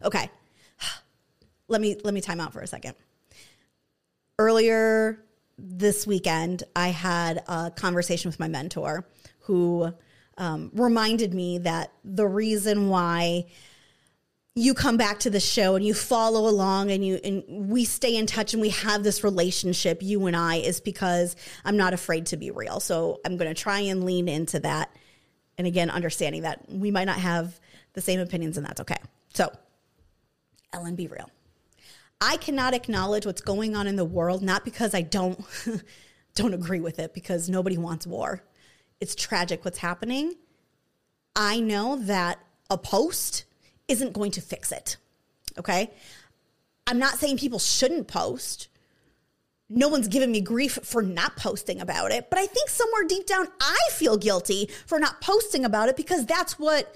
Okay. 0.02 0.30
Let 1.68 1.80
me 1.80 1.96
let 2.04 2.14
me 2.14 2.20
time 2.20 2.40
out 2.40 2.52
for 2.52 2.60
a 2.60 2.66
second. 2.66 2.94
Earlier 4.38 5.24
this 5.58 6.06
weekend, 6.06 6.62
I 6.76 6.88
had 6.88 7.42
a 7.48 7.72
conversation 7.74 8.28
with 8.28 8.38
my 8.38 8.46
mentor 8.46 9.04
who 9.40 9.92
um, 10.38 10.70
reminded 10.74 11.34
me 11.34 11.58
that 11.58 11.92
the 12.04 12.26
reason 12.26 12.88
why 12.88 13.46
you 14.54 14.72
come 14.72 14.96
back 14.96 15.18
to 15.20 15.30
the 15.30 15.38
show 15.38 15.76
and 15.76 15.84
you 15.84 15.92
follow 15.92 16.48
along 16.48 16.90
and 16.90 17.04
you 17.04 17.20
and 17.22 17.44
we 17.68 17.84
stay 17.84 18.16
in 18.16 18.26
touch 18.26 18.54
and 18.54 18.60
we 18.62 18.70
have 18.70 19.02
this 19.02 19.22
relationship 19.22 20.02
you 20.02 20.26
and 20.26 20.34
I 20.34 20.56
is 20.56 20.80
because 20.80 21.36
I'm 21.64 21.76
not 21.76 21.92
afraid 21.92 22.26
to 22.26 22.38
be 22.38 22.50
real. 22.50 22.80
So 22.80 23.20
I'm 23.24 23.36
going 23.36 23.54
to 23.54 23.60
try 23.60 23.80
and 23.80 24.04
lean 24.04 24.28
into 24.28 24.58
that 24.60 24.90
and 25.58 25.66
again 25.66 25.90
understanding 25.90 26.42
that 26.42 26.70
we 26.70 26.90
might 26.90 27.04
not 27.04 27.18
have 27.18 27.60
the 27.92 28.00
same 28.00 28.18
opinions 28.18 28.56
and 28.56 28.66
that's 28.66 28.80
okay. 28.80 28.96
So 29.34 29.52
Ellen 30.76 30.94
be 30.94 31.08
real. 31.08 31.30
I 32.20 32.36
cannot 32.36 32.74
acknowledge 32.74 33.26
what's 33.26 33.40
going 33.40 33.74
on 33.74 33.86
in 33.86 33.96
the 33.96 34.04
world 34.04 34.42
not 34.42 34.64
because 34.64 34.94
I 34.94 35.02
don't 35.02 35.44
don't 36.34 36.54
agree 36.54 36.80
with 36.80 36.98
it 36.98 37.12
because 37.14 37.48
nobody 37.48 37.76
wants 37.76 38.06
war 38.06 38.42
it's 39.00 39.14
tragic 39.14 39.64
what's 39.64 39.78
happening. 39.78 40.34
I 41.34 41.60
know 41.60 41.96
that 41.96 42.38
a 42.70 42.78
post 42.78 43.44
isn't 43.88 44.12
going 44.12 44.30
to 44.32 44.40
fix 44.40 44.72
it. 44.72 44.96
Okay. 45.58 45.90
I'm 46.86 46.98
not 46.98 47.18
saying 47.18 47.38
people 47.38 47.58
shouldn't 47.58 48.08
post. 48.08 48.68
No 49.68 49.88
one's 49.88 50.08
given 50.08 50.30
me 50.30 50.40
grief 50.40 50.78
for 50.82 51.02
not 51.02 51.36
posting 51.36 51.80
about 51.80 52.12
it, 52.12 52.30
but 52.30 52.38
I 52.38 52.46
think 52.46 52.68
somewhere 52.68 53.04
deep 53.04 53.26
down, 53.26 53.48
I 53.60 53.78
feel 53.92 54.16
guilty 54.16 54.70
for 54.86 55.00
not 55.00 55.20
posting 55.20 55.64
about 55.64 55.88
it 55.88 55.96
because 55.96 56.24
that's 56.24 56.58
what 56.58 56.94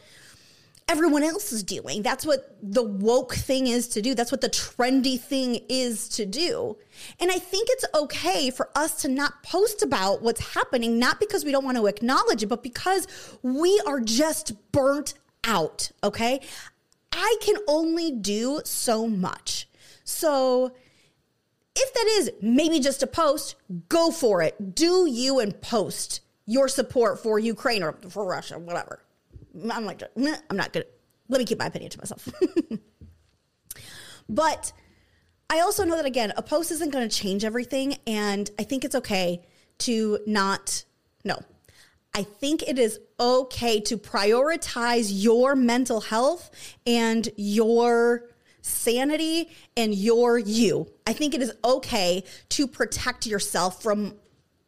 everyone 0.90 1.22
else 1.22 1.52
is 1.52 1.62
doing. 1.62 2.02
That's 2.02 2.26
what 2.26 2.56
the 2.60 2.82
woke 2.82 3.34
thing 3.34 3.68
is 3.68 3.86
to 3.88 4.02
do. 4.02 4.14
That's 4.14 4.32
what 4.32 4.40
the 4.40 4.50
trendy 4.50 5.18
thing 5.18 5.60
is 5.68 6.08
to 6.10 6.26
do. 6.26 6.76
And 7.20 7.30
I 7.30 7.38
think 7.38 7.68
it's 7.70 7.84
okay 7.94 8.50
for 8.50 8.68
us 8.74 9.00
to 9.02 9.08
not 9.08 9.42
post 9.44 9.82
about 9.82 10.20
what's 10.20 10.54
happening, 10.54 10.98
not 10.98 11.20
because 11.20 11.44
we 11.44 11.52
don't 11.52 11.64
want 11.64 11.76
to 11.76 11.86
acknowledge 11.86 12.42
it, 12.42 12.48
but 12.48 12.64
because 12.64 13.06
we 13.42 13.80
are 13.86 14.00
just 14.00 14.52
burnt 14.72 15.14
out. 15.44 15.92
Okay. 16.02 16.40
I 17.12 17.36
can 17.40 17.56
only 17.68 18.10
do 18.10 18.60
so 18.64 19.06
much. 19.06 19.68
So, 20.04 20.72
if 21.76 21.94
that 21.94 22.06
is 22.18 22.32
maybe 22.42 22.80
just 22.80 23.02
a 23.02 23.06
post, 23.06 23.54
go 23.88 24.10
for 24.10 24.42
it. 24.42 24.74
Do 24.74 25.06
you 25.08 25.38
and 25.38 25.60
post 25.60 26.20
your 26.50 26.66
support 26.66 27.20
for 27.20 27.38
Ukraine 27.38 27.84
or 27.84 27.92
for 28.08 28.24
Russia, 28.26 28.58
whatever. 28.58 29.00
I'm 29.70 29.84
like, 29.84 30.02
I'm 30.16 30.56
not 30.56 30.72
gonna. 30.72 30.86
Let 31.28 31.38
me 31.38 31.44
keep 31.44 31.58
my 31.58 31.66
opinion 31.66 31.90
to 31.92 31.98
myself. 31.98 32.28
but 34.28 34.72
I 35.48 35.60
also 35.60 35.84
know 35.84 35.96
that 35.96 36.06
again, 36.06 36.32
a 36.36 36.42
post 36.42 36.70
isn't 36.70 36.92
going 36.92 37.08
to 37.08 37.14
change 37.14 37.44
everything, 37.44 37.96
and 38.06 38.50
I 38.58 38.64
think 38.64 38.84
it's 38.84 38.94
okay 38.94 39.42
to 39.78 40.18
not. 40.26 40.84
No, 41.24 41.38
I 42.14 42.24
think 42.24 42.62
it 42.62 42.78
is 42.78 42.98
okay 43.18 43.80
to 43.80 43.96
prioritize 43.96 45.10
your 45.12 45.54
mental 45.54 46.00
health 46.00 46.50
and 46.86 47.28
your 47.36 48.28
sanity 48.62 49.50
and 49.76 49.94
your 49.94 50.38
you. 50.38 50.88
I 51.06 51.12
think 51.12 51.34
it 51.34 51.42
is 51.42 51.52
okay 51.64 52.24
to 52.50 52.66
protect 52.66 53.26
yourself 53.26 53.82
from 53.82 54.14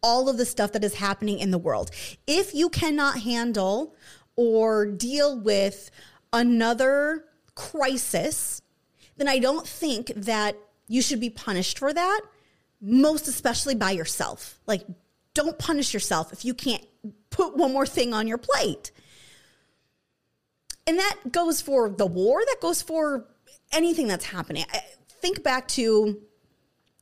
all 0.02 0.28
of 0.28 0.36
the 0.36 0.44
stuff 0.44 0.72
that 0.72 0.84
is 0.84 0.94
happening 0.94 1.38
in 1.38 1.50
the 1.50 1.58
world. 1.58 1.90
If 2.26 2.54
you 2.54 2.68
cannot 2.68 3.20
handle 3.20 3.94
or 4.36 4.86
deal 4.86 5.38
with 5.38 5.90
another 6.32 7.24
crisis, 7.54 8.62
then 9.16 9.28
I 9.28 9.38
don't 9.38 9.66
think 9.66 10.12
that 10.16 10.56
you 10.88 11.02
should 11.02 11.20
be 11.20 11.30
punished 11.30 11.78
for 11.78 11.92
that, 11.92 12.20
most 12.80 13.28
especially 13.28 13.74
by 13.74 13.90
yourself. 13.92 14.58
Like, 14.66 14.82
don't 15.34 15.58
punish 15.58 15.94
yourself 15.94 16.32
if 16.32 16.44
you 16.44 16.54
can't 16.54 16.84
put 17.30 17.56
one 17.56 17.72
more 17.72 17.86
thing 17.86 18.12
on 18.12 18.26
your 18.26 18.38
plate. 18.38 18.90
And 20.86 20.98
that 20.98 21.16
goes 21.30 21.60
for 21.60 21.88
the 21.88 22.06
war, 22.06 22.42
that 22.44 22.60
goes 22.60 22.82
for 22.82 23.26
anything 23.72 24.08
that's 24.08 24.24
happening. 24.24 24.64
I 24.72 24.82
think 25.08 25.42
back 25.42 25.68
to, 25.68 26.20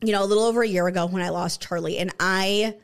you 0.02 0.12
know, 0.12 0.22
a 0.22 0.26
little 0.26 0.44
over 0.44 0.62
a 0.62 0.68
year 0.68 0.86
ago 0.86 1.06
when 1.06 1.22
I 1.22 1.30
lost 1.30 1.62
Charlie, 1.62 1.98
and 1.98 2.12
I, 2.20 2.76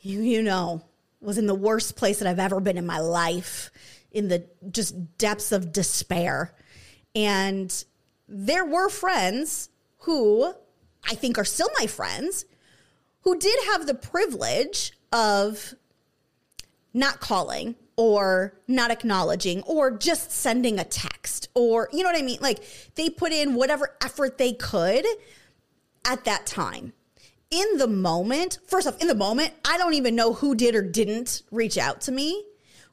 you, 0.00 0.20
you 0.20 0.42
know, 0.42 0.82
was 1.22 1.38
in 1.38 1.46
the 1.46 1.54
worst 1.54 1.96
place 1.96 2.18
that 2.18 2.28
I've 2.28 2.38
ever 2.38 2.60
been 2.60 2.76
in 2.76 2.86
my 2.86 2.98
life 2.98 3.70
in 4.10 4.28
the 4.28 4.44
just 4.70 5.18
depths 5.18 5.52
of 5.52 5.72
despair. 5.72 6.54
And 7.14 7.84
there 8.28 8.64
were 8.64 8.88
friends 8.88 9.68
who 10.00 10.52
I 11.08 11.14
think 11.14 11.38
are 11.38 11.44
still 11.44 11.68
my 11.78 11.86
friends 11.86 12.44
who 13.22 13.38
did 13.38 13.58
have 13.66 13.86
the 13.86 13.94
privilege 13.94 14.92
of 15.12 15.74
not 16.94 17.20
calling 17.20 17.76
or 17.96 18.54
not 18.66 18.90
acknowledging 18.90 19.62
or 19.62 19.90
just 19.90 20.30
sending 20.30 20.78
a 20.78 20.84
text 20.84 21.48
or 21.54 21.88
you 21.92 22.02
know 22.02 22.08
what 22.08 22.18
I 22.18 22.22
mean? 22.22 22.38
Like 22.40 22.62
they 22.94 23.10
put 23.10 23.32
in 23.32 23.54
whatever 23.54 23.96
effort 24.02 24.38
they 24.38 24.52
could 24.52 25.06
at 26.04 26.24
that 26.24 26.46
time. 26.46 26.92
In 27.52 27.76
the 27.76 27.86
moment, 27.86 28.60
first 28.66 28.86
off, 28.86 28.98
in 29.02 29.08
the 29.08 29.14
moment, 29.14 29.52
I 29.62 29.76
don't 29.76 29.92
even 29.92 30.16
know 30.16 30.32
who 30.32 30.54
did 30.54 30.74
or 30.74 30.80
didn't 30.80 31.42
reach 31.50 31.76
out 31.76 32.00
to 32.02 32.12
me. 32.12 32.46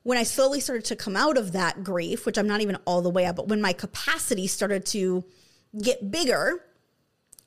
When 0.04 0.18
I 0.18 0.24
slowly 0.24 0.60
started 0.60 0.84
to 0.86 0.98
come 0.98 1.16
out 1.16 1.38
of 1.38 1.54
that 1.54 1.82
grief, 1.82 2.26
which 2.26 2.38
I'm 2.38 2.48
not 2.48 2.60
even 2.60 2.76
all 2.84 3.02
the 3.02 3.10
way 3.10 3.24
out, 3.24 3.38
but 3.38 3.48
when 3.48 3.62
my 3.62 3.72
capacity 3.72 4.48
started 4.48 4.86
to 4.88 5.24
get 5.82 6.12
bigger 6.12 6.66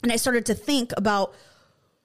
and 0.02 0.10
I 0.10 0.16
started 0.16 0.46
to 0.46 0.54
think 0.54 0.94
about 0.96 1.34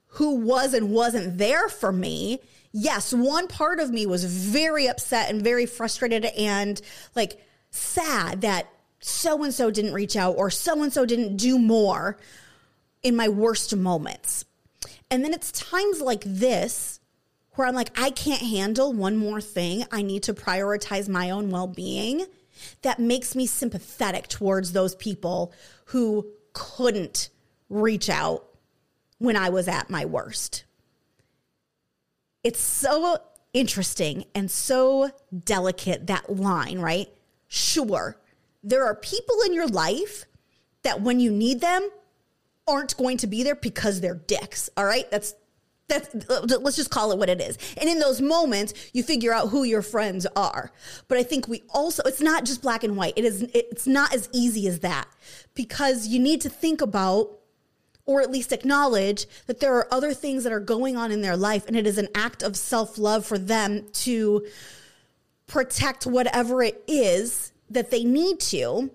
who 0.08 0.36
was 0.36 0.74
and 0.74 0.92
wasn't 0.92 1.38
there 1.38 1.70
for 1.70 1.94
me, 1.94 2.40
yes, 2.74 3.14
one 3.14 3.48
part 3.48 3.80
of 3.80 3.90
me 3.90 4.06
was 4.06 4.26
very 4.26 4.88
upset 4.90 5.30
and 5.30 5.42
very 5.42 5.66
frustrated 5.66 6.26
and 6.26 6.82
like 7.16 7.42
sad 7.72 8.42
that 8.42 8.68
so 9.00 9.42
and 9.42 9.54
so 9.54 9.72
didn't 9.72 9.94
reach 9.94 10.18
out 10.18 10.36
or 10.38 10.50
so 10.50 10.84
and 10.84 10.92
so 10.92 11.06
didn't 11.06 11.38
do 11.38 11.58
more 11.58 12.18
in 13.04 13.16
my 13.16 13.30
worst 13.30 13.74
moments. 13.74 14.44
And 15.10 15.24
then 15.24 15.34
it's 15.34 15.52
times 15.52 16.02
like 16.02 16.24
this 16.26 17.00
where 17.52 17.68
I'm 17.68 17.76
like, 17.76 17.98
I 18.00 18.12
can't 18.12 18.42
handle 18.42 18.94
one 18.94 19.18
more 19.18 19.42
thing. 19.42 19.86
I 19.92 20.02
need 20.02 20.24
to 20.24 20.34
prioritize 20.34 21.10
my 21.10 21.30
own 21.30 21.50
well 21.50 21.68
being. 21.68 22.26
That 22.82 23.00
makes 23.00 23.36
me 23.36 23.46
sympathetic 23.46 24.28
towards 24.28 24.74
those 24.74 24.96
people 24.96 25.54
who 25.86 26.28
couldn't 26.54 27.30
reach 27.70 28.10
out 28.10 28.46
when 29.20 29.36
I 29.36 29.50
was 29.50 29.68
at 29.68 29.90
my 29.90 30.06
worst. 30.06 30.66
It's 32.44 32.60
so 32.60 33.18
interesting 33.54 34.26
and 34.36 34.50
so 34.50 35.10
delicate 35.46 36.08
that 36.08 36.36
line, 36.36 36.80
right? 36.80 37.10
Sure, 37.48 38.18
there 38.64 38.86
are 38.86 38.96
people 38.96 39.38
in 39.46 39.54
your 39.54 39.68
life 39.68 40.26
that 40.84 41.02
when 41.02 41.20
you 41.20 41.32
need 41.32 41.62
them 41.62 41.90
aren't 42.68 42.96
going 42.98 43.18
to 43.18 43.28
be 43.28 43.44
there 43.44 43.56
because 43.56 44.02
they're 44.02 44.16
dicks, 44.16 44.70
all 44.78 44.86
right? 44.86 45.10
That's 45.12 45.34
that's 45.88 46.14
uh, 46.30 46.46
let's 46.60 46.76
just 46.76 46.92
call 46.92 47.12
it 47.12 47.18
what 47.18 47.30
it 47.30 47.40
is. 47.40 47.58
And 47.78 47.90
in 47.90 48.00
those 48.00 48.22
moments, 48.22 48.74
you 48.94 49.04
figure 49.04 49.34
out 49.34 49.50
who 49.50 49.64
your 49.64 49.82
friends 49.82 50.28
are. 50.36 50.72
But 51.08 51.18
I 51.18 51.24
think 51.24 51.48
we 51.48 51.64
also 51.70 52.04
it's 52.06 52.22
not 52.22 52.46
just 52.46 52.62
black 52.62 52.84
and 52.84 52.98
white. 52.98 53.14
It 53.16 53.26
is 53.26 53.44
it's 53.54 53.88
not 53.88 54.14
as 54.14 54.30
easy 54.34 54.68
as 54.68 54.80
that 54.80 55.08
because 55.54 56.08
you 56.08 56.20
need 56.20 56.42
to 56.42 56.50
think 56.50 56.82
about 56.82 57.32
or 58.06 58.22
at 58.22 58.32
least 58.32 58.54
acknowledge 58.54 59.28
that 59.48 59.60
there 59.60 59.76
are 59.76 59.94
other 59.94 60.14
things 60.14 60.44
that 60.46 60.54
are 60.54 60.62
going 60.62 60.96
on 60.96 61.12
in 61.12 61.22
their 61.22 61.36
life 61.36 61.66
and 61.68 61.76
it 61.76 61.86
is 61.86 61.98
an 61.98 62.08
act 62.16 62.42
of 62.42 62.56
self-love 62.56 63.26
for 63.26 63.38
them 63.38 63.86
to 63.92 64.46
protect 65.46 66.06
whatever 66.06 66.64
it 66.64 66.84
is 66.88 67.52
that 67.70 67.92
they 67.92 68.06
need 68.06 68.40
to 68.40 68.90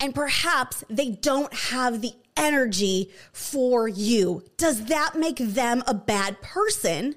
and 0.00 0.14
perhaps 0.14 0.84
they 0.88 1.10
don't 1.10 1.52
have 1.52 2.00
the 2.00 2.12
energy 2.40 3.10
for 3.32 3.86
you. 3.86 4.42
Does 4.56 4.86
that 4.86 5.14
make 5.14 5.36
them 5.36 5.84
a 5.86 5.94
bad 5.94 6.40
person 6.40 7.16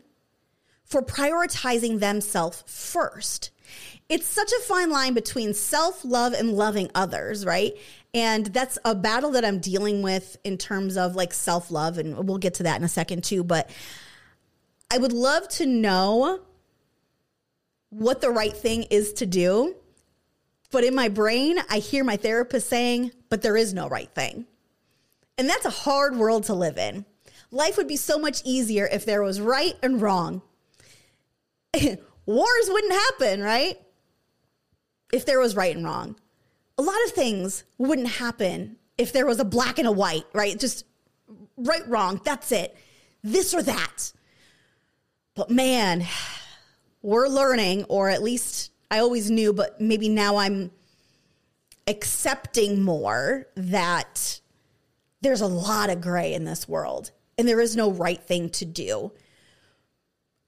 for 0.84 1.01
prioritizing 1.01 2.00
themselves 2.00 2.63
first? 2.68 3.50
It's 4.10 4.27
such 4.27 4.51
a 4.51 4.62
fine 4.62 4.92
line 4.92 5.13
between 5.13 5.53
self 5.53 6.03
love 6.06 6.34
and 6.34 6.52
loving 6.54 6.91
others, 6.93 7.45
right? 7.45 7.74
And 8.13 8.45
that's 8.48 8.78
a 8.86 8.93
battle 8.93 9.32
that 9.32 9.43
I'm 9.43 9.60
dealing 9.60 10.04
with 10.04 10.38
in 10.43 10.58
terms 10.58 10.98
of 10.98 11.15
like 11.15 11.34
self 11.34 11.71
love. 11.71 11.98
And 11.98 12.28
we'll 12.28 12.38
get 12.38 12.56
to 12.56 12.63
that 12.63 12.78
in 12.78 12.84
a 12.84 12.89
second 12.89 13.24
too. 13.24 13.43
But 13.43 13.69
I 14.91 15.00
would 15.00 15.13
love 15.13 15.48
to 15.50 15.65
know 15.65 16.41
what 17.89 18.21
the 18.21 18.30
right 18.30 18.56
thing 18.56 18.84
is 18.84 19.13
to 19.13 19.26
do. 19.26 19.76
But 20.69 20.84
in 20.84 20.95
my 20.95 21.08
brain, 21.08 21.60
I 21.69 21.80
hear 21.80 22.04
my 22.04 22.17
therapist 22.17 22.67
saying, 22.67 23.12
but 23.30 23.41
there 23.41 23.56
is 23.56 23.74
no 23.74 23.88
right 23.88 24.10
thing. 24.13 24.45
And 25.38 25.50
that's 25.50 25.65
a 25.65 25.72
hard 25.72 26.15
world 26.15 26.43
to 26.46 26.54
live 26.54 26.78
in. 26.78 27.06
Life 27.52 27.78
would 27.78 27.88
be 27.88 27.98
so 27.98 28.17
much 28.17 28.41
easier 28.43 28.88
if 28.88 29.06
there 29.06 29.24
was 29.24 29.39
right 29.39 29.76
and 29.84 30.02
wrong. 30.02 30.41
Wars 32.26 32.69
wouldn't 32.69 32.93
happen, 32.93 33.41
right? 33.41 33.80
If 35.12 35.26
there 35.26 35.39
was 35.39 35.56
right 35.56 35.76
and 35.76 35.86
wrong. 35.86 36.15
A 36.78 36.82
lot 36.82 36.96
of 37.06 37.12
things 37.12 37.63
wouldn't 37.78 38.08
happen 38.08 38.78
if 38.98 39.13
there 39.13 39.26
was 39.26 39.39
a 39.39 39.46
black 39.46 39.78
and 39.80 39.88
a 39.88 39.91
white, 39.91 40.26
right? 40.34 40.60
Just 40.60 40.86
right, 41.58 41.88
wrong, 41.88 42.22
that's 42.24 42.52
it. 42.52 42.76
This 43.24 43.54
or 43.54 43.62
that. 43.63 44.12
But 45.36 45.50
man, 45.50 46.06
we're 47.02 47.28
learning, 47.28 47.86
or 47.86 48.10
at 48.10 48.24
least 48.24 48.72
I 48.89 49.00
always 49.00 49.30
knew, 49.30 49.54
but 49.54 49.80
maybe 49.82 50.10
now 50.10 50.38
I'm 50.38 50.72
accepting 51.88 52.82
more 52.82 53.48
that 53.56 54.39
there's 55.24 55.42
a 55.42 55.48
lot 55.48 55.90
of 55.90 56.02
gray 56.02 56.34
in 56.34 56.44
this 56.44 56.68
world 56.68 57.12
and 57.38 57.48
there 57.48 57.62
is 57.62 57.76
no 57.76 57.92
right 57.92 58.22
thing 58.22 58.50
to 58.50 58.66
do 58.66 59.12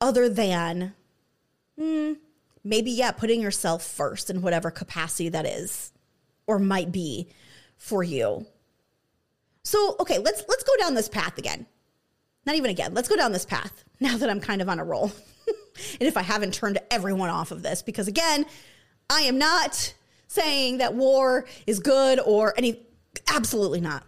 other 0.02 0.30
than 0.30 0.94
hmm, 1.80 2.14
maybe 2.64 2.92
yeah 2.92 3.12
putting 3.12 3.42
yourself 3.42 3.84
first 3.84 4.30
in 4.30 4.42
whatever 4.42 4.70
capacity 4.70 5.30
that 5.30 5.46
is 5.46 5.92
or 6.46 6.60
might 6.60 6.92
be 6.92 7.28
for 7.78 8.04
you. 8.04 8.46
So 9.64 9.96
okay 10.00 10.20
let's 10.20 10.44
let's 10.48 10.64
go 10.64 10.74
down 10.80 10.94
this 10.94 11.10
path 11.10 11.38
again. 11.38 11.66
Not 12.46 12.56
even 12.56 12.70
again 12.70 12.94
let's 12.94 13.10
go 13.10 13.16
down 13.16 13.32
this 13.32 13.46
path 13.46 13.84
now 14.00 14.18
that 14.18 14.30
i'm 14.30 14.42
kind 14.42 14.62
of 14.62 14.70
on 14.70 14.80
a 14.80 14.86
roll. 14.86 15.12
And 16.00 16.08
if 16.08 16.16
i 16.16 16.22
haven't 16.22 16.54
turned 16.54 16.80
everyone 16.90 17.30
off 17.30 17.52
of 17.52 17.62
this 17.62 17.82
because 17.82 18.08
again 18.08 18.46
i 19.10 19.24
am 19.24 19.38
not 19.38 19.94
saying 20.28 20.78
that 20.78 20.94
war 20.94 21.46
is 21.68 21.82
good 21.82 22.18
or 22.22 22.54
any 22.58 22.80
absolutely 23.28 23.82
not 23.82 24.06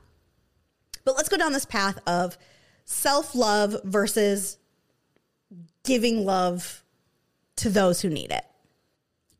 but 1.08 1.16
let's 1.16 1.30
go 1.30 1.38
down 1.38 1.54
this 1.54 1.64
path 1.64 1.98
of 2.06 2.38
self 2.84 3.34
love 3.34 3.78
versus 3.86 4.58
giving 5.86 6.26
love 6.26 6.84
to 7.56 7.70
those 7.70 8.02
who 8.02 8.10
need 8.10 8.30
it. 8.30 8.44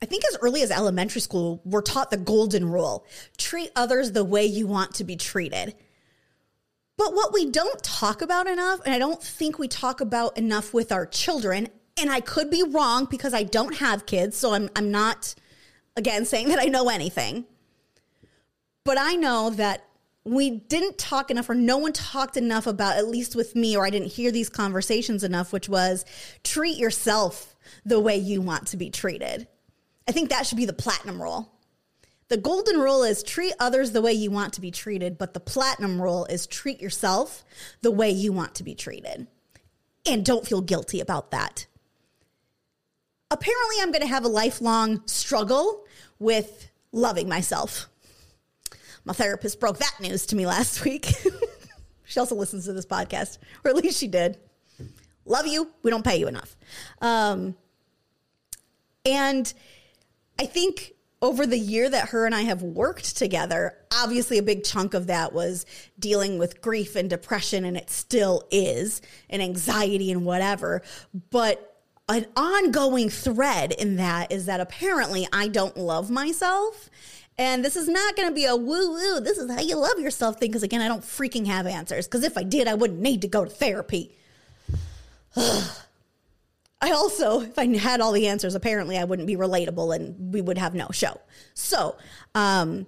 I 0.02 0.06
think 0.06 0.24
as 0.30 0.38
early 0.42 0.62
as 0.62 0.72
elementary 0.72 1.20
school, 1.20 1.62
we're 1.66 1.82
taught 1.82 2.10
the 2.10 2.16
golden 2.16 2.72
rule 2.72 3.06
treat 3.38 3.70
others 3.76 4.14
the 4.14 4.24
way 4.24 4.46
you 4.46 4.66
want 4.66 4.96
to 4.96 5.04
be 5.04 5.18
treated. 5.18 5.76
But 6.96 7.14
what 7.14 7.34
we 7.34 7.52
don't 7.52 7.84
talk 7.84 8.22
about 8.22 8.48
enough, 8.48 8.80
and 8.86 8.96
I 8.96 8.98
don't 8.98 9.22
think 9.22 9.60
we 9.60 9.68
talk 9.68 10.00
about 10.00 10.38
enough 10.38 10.74
with 10.74 10.94
our 10.94 11.06
children, 11.06 11.68
and 11.98 12.10
I 12.10 12.22
could 12.22 12.50
be 12.50 12.64
wrong 12.64 13.08
because 13.12 13.34
I 13.34 13.44
don't 13.44 13.76
have 13.76 14.06
kids, 14.06 14.38
so 14.38 14.54
I'm, 14.54 14.70
I'm 14.74 14.90
not, 14.90 15.36
again, 15.98 16.24
saying 16.24 16.48
that 16.48 16.60
I 16.60 16.68
know 16.68 16.88
anything. 16.88 17.44
But 18.86 18.98
I 18.98 19.16
know 19.16 19.50
that 19.50 19.87
we 20.28 20.50
didn't 20.50 20.98
talk 20.98 21.32
enough 21.32 21.50
or 21.50 21.56
no 21.56 21.78
one 21.78 21.94
talked 21.94 22.36
enough 22.36 22.68
about 22.68 22.98
at 22.98 23.08
least 23.08 23.36
with 23.36 23.56
me 23.56 23.78
or 23.78 23.86
i 23.86 23.90
didn't 23.90 24.10
hear 24.10 24.32
these 24.32 24.50
conversations 24.50 25.24
enough 25.24 25.54
which 25.54 25.70
was 25.70 26.06
treat 26.44 26.78
yourself 26.78 27.56
the 27.86 28.00
way 28.00 28.18
you 28.18 28.42
want 28.42 28.68
to 28.68 28.78
be 28.78 28.90
treated. 28.90 29.48
I 30.08 30.12
think 30.12 30.30
that 30.30 30.46
should 30.46 30.58
be 30.58 30.66
the 30.66 30.74
platinum 30.74 31.22
rule. 31.22 31.54
The 32.30 32.38
golden 32.38 32.80
rule 32.80 33.04
is 33.04 33.24
treat 33.24 33.54
others 33.60 33.92
the 33.92 34.02
way 34.02 34.14
you 34.14 34.32
want 34.32 34.54
to 34.54 34.62
be 34.62 34.72
treated 34.72 35.18
but 35.18 35.34
the 35.34 35.40
platinum 35.40 36.02
rule 36.02 36.26
is 36.26 36.48
treat 36.48 36.82
yourself 36.82 37.44
the 37.82 37.92
way 37.92 38.10
you 38.10 38.34
want 38.34 38.56
to 38.56 38.64
be 38.64 38.76
treated. 38.76 39.28
And 40.06 40.26
don't 40.26 40.48
feel 40.48 40.62
guilty 40.62 41.00
about 41.00 41.32
that. 41.32 41.68
Apparently 43.32 43.76
i'm 43.82 43.92
going 43.92 44.02
to 44.02 44.08
have 44.08 44.26
a 44.26 44.30
lifelong 44.30 45.04
struggle 45.06 45.86
with 46.20 46.70
loving 46.92 47.30
myself 47.30 47.88
my 49.08 49.14
therapist 49.14 49.62
broke 49.62 49.78
that 49.78 49.94
news 50.02 50.26
to 50.28 50.36
me 50.36 50.46
last 50.46 50.84
week. 50.86 51.14
she 52.04 52.20
also 52.20 52.36
listens 52.36 52.66
to 52.66 52.74
this 52.74 52.86
podcast, 52.86 53.38
or 53.64 53.70
at 53.70 53.76
least 53.78 53.98
she 53.98 54.08
did. 54.08 54.38
Love 55.26 55.48
you. 55.48 55.72
We 55.82 55.92
don't 55.92 56.04
pay 56.04 56.18
you 56.18 56.28
enough. 56.28 56.56
Um, 57.02 57.56
and 59.06 59.52
I 60.38 60.46
think 60.46 60.94
over 61.22 61.48
the 61.48 61.58
year 61.58 61.90
that 61.90 62.10
her 62.10 62.26
and 62.26 62.36
I 62.36 62.42
have 62.42 62.62
worked 62.62 63.18
together, 63.18 63.78
obviously 63.96 64.38
a 64.38 64.44
big 64.44 64.66
chunk 64.66 64.94
of 64.94 65.08
that 65.08 65.32
was 65.32 65.66
dealing 65.98 66.38
with 66.38 66.62
grief 66.62 66.98
and 66.98 67.10
depression, 67.10 67.64
and 67.64 67.78
it 67.78 67.90
still 67.90 68.44
is, 68.52 69.02
and 69.30 69.42
anxiety 69.42 70.12
and 70.12 70.26
whatever. 70.26 70.82
But 71.30 71.82
an 72.10 72.26
ongoing 72.36 73.10
thread 73.10 73.72
in 73.72 73.96
that 73.96 74.34
is 74.34 74.48
that 74.48 74.60
apparently 74.60 75.28
I 75.32 75.48
don't 75.48 75.78
love 75.78 76.10
myself. 76.10 76.90
And 77.38 77.64
this 77.64 77.76
is 77.76 77.88
not 77.88 78.16
going 78.16 78.28
to 78.28 78.34
be 78.34 78.46
a 78.46 78.56
woo 78.56 78.94
woo, 78.94 79.20
this 79.20 79.38
is 79.38 79.50
how 79.50 79.62
you 79.62 79.76
love 79.76 80.00
yourself 80.00 80.40
thing. 80.40 80.50
Because 80.50 80.64
again, 80.64 80.82
I 80.82 80.88
don't 80.88 81.04
freaking 81.04 81.46
have 81.46 81.68
answers. 81.68 82.08
Because 82.08 82.24
if 82.24 82.38
I 82.38 82.44
did, 82.44 82.68
I 82.68 82.74
wouldn't 82.74 83.00
need 83.00 83.22
to 83.22 83.28
go 83.28 83.44
to 83.44 83.50
therapy. 83.50 84.16
I 86.80 86.92
also, 86.92 87.42
if 87.42 87.58
I 87.58 87.66
had 87.78 88.02
all 88.02 88.12
the 88.12 88.28
answers, 88.28 88.56
apparently 88.56 88.98
I 88.98 89.04
wouldn't 89.04 89.28
be 89.28 89.36
relatable 89.36 89.96
and 89.96 90.34
we 90.34 90.42
would 90.42 90.58
have 90.58 90.76
no 90.76 90.90
show. 90.92 91.20
So, 91.54 91.98
um, 92.36 92.86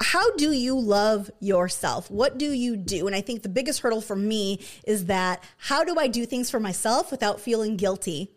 how 0.00 0.34
do 0.36 0.52
you 0.52 0.78
love 0.78 1.30
yourself? 1.38 2.10
What 2.10 2.38
do 2.38 2.50
you 2.50 2.76
do? 2.76 3.06
And 3.06 3.14
I 3.14 3.20
think 3.20 3.42
the 3.42 3.48
biggest 3.48 3.80
hurdle 3.80 4.00
for 4.00 4.16
me 4.16 4.60
is 4.84 5.06
that 5.06 5.42
how 5.56 5.84
do 5.84 5.98
I 5.98 6.08
do 6.08 6.26
things 6.26 6.50
for 6.50 6.58
myself 6.58 7.10
without 7.10 7.40
feeling 7.40 7.76
guilty? 7.76 8.32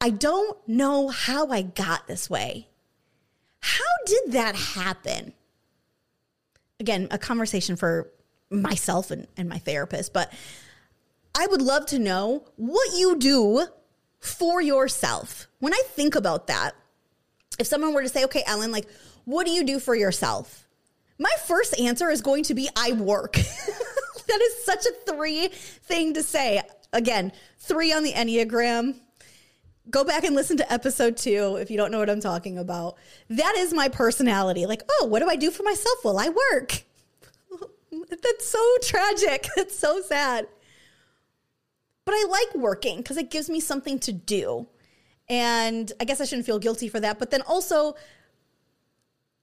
I 0.00 0.10
don't 0.10 0.56
know 0.68 1.08
how 1.08 1.48
I 1.48 1.62
got 1.62 2.06
this 2.06 2.30
way. 2.30 2.69
How 3.60 3.84
did 4.06 4.32
that 4.32 4.56
happen? 4.56 5.32
Again, 6.78 7.08
a 7.10 7.18
conversation 7.18 7.76
for 7.76 8.10
myself 8.50 9.10
and, 9.10 9.26
and 9.36 9.48
my 9.48 9.58
therapist, 9.58 10.12
but 10.12 10.32
I 11.34 11.46
would 11.46 11.62
love 11.62 11.86
to 11.86 11.98
know 11.98 12.44
what 12.56 12.98
you 12.98 13.16
do 13.16 13.66
for 14.18 14.60
yourself. 14.60 15.46
When 15.58 15.72
I 15.72 15.82
think 15.88 16.14
about 16.14 16.48
that, 16.48 16.72
if 17.58 17.66
someone 17.66 17.94
were 17.94 18.02
to 18.02 18.08
say, 18.08 18.24
okay, 18.24 18.42
Ellen, 18.46 18.72
like, 18.72 18.88
what 19.24 19.46
do 19.46 19.52
you 19.52 19.64
do 19.64 19.78
for 19.78 19.94
yourself? 19.94 20.66
My 21.18 21.30
first 21.46 21.78
answer 21.78 22.10
is 22.10 22.22
going 22.22 22.44
to 22.44 22.54
be 22.54 22.68
I 22.76 22.92
work. 22.92 23.32
that 24.30 24.40
is 24.40 24.64
such 24.64 24.86
a 24.86 25.12
three 25.12 25.48
thing 25.48 26.14
to 26.14 26.22
say. 26.22 26.62
Again, 26.92 27.32
three 27.58 27.92
on 27.92 28.02
the 28.02 28.12
Enneagram. 28.12 28.98
Go 29.90 30.04
back 30.04 30.24
and 30.24 30.36
listen 30.36 30.56
to 30.58 30.72
episode 30.72 31.16
two 31.16 31.56
if 31.56 31.70
you 31.70 31.76
don't 31.76 31.90
know 31.90 31.98
what 31.98 32.10
I'm 32.10 32.20
talking 32.20 32.58
about. 32.58 32.96
That 33.28 33.54
is 33.56 33.74
my 33.74 33.88
personality. 33.88 34.66
Like, 34.66 34.82
oh, 34.88 35.06
what 35.06 35.20
do 35.20 35.28
I 35.28 35.36
do 35.36 35.50
for 35.50 35.62
myself? 35.62 35.98
Well, 36.04 36.18
I 36.18 36.28
work. 36.28 36.84
That's 38.10 38.46
so 38.46 38.76
tragic. 38.82 39.48
It's 39.56 39.78
so 39.78 40.00
sad. 40.02 40.46
But 42.04 42.12
I 42.12 42.26
like 42.28 42.54
working 42.54 42.98
because 42.98 43.16
it 43.16 43.30
gives 43.30 43.48
me 43.48 43.60
something 43.60 43.98
to 44.00 44.12
do. 44.12 44.66
And 45.28 45.92
I 46.00 46.04
guess 46.04 46.20
I 46.20 46.24
shouldn't 46.24 46.46
feel 46.46 46.58
guilty 46.58 46.88
for 46.88 47.00
that. 47.00 47.18
But 47.18 47.30
then 47.30 47.42
also, 47.42 47.94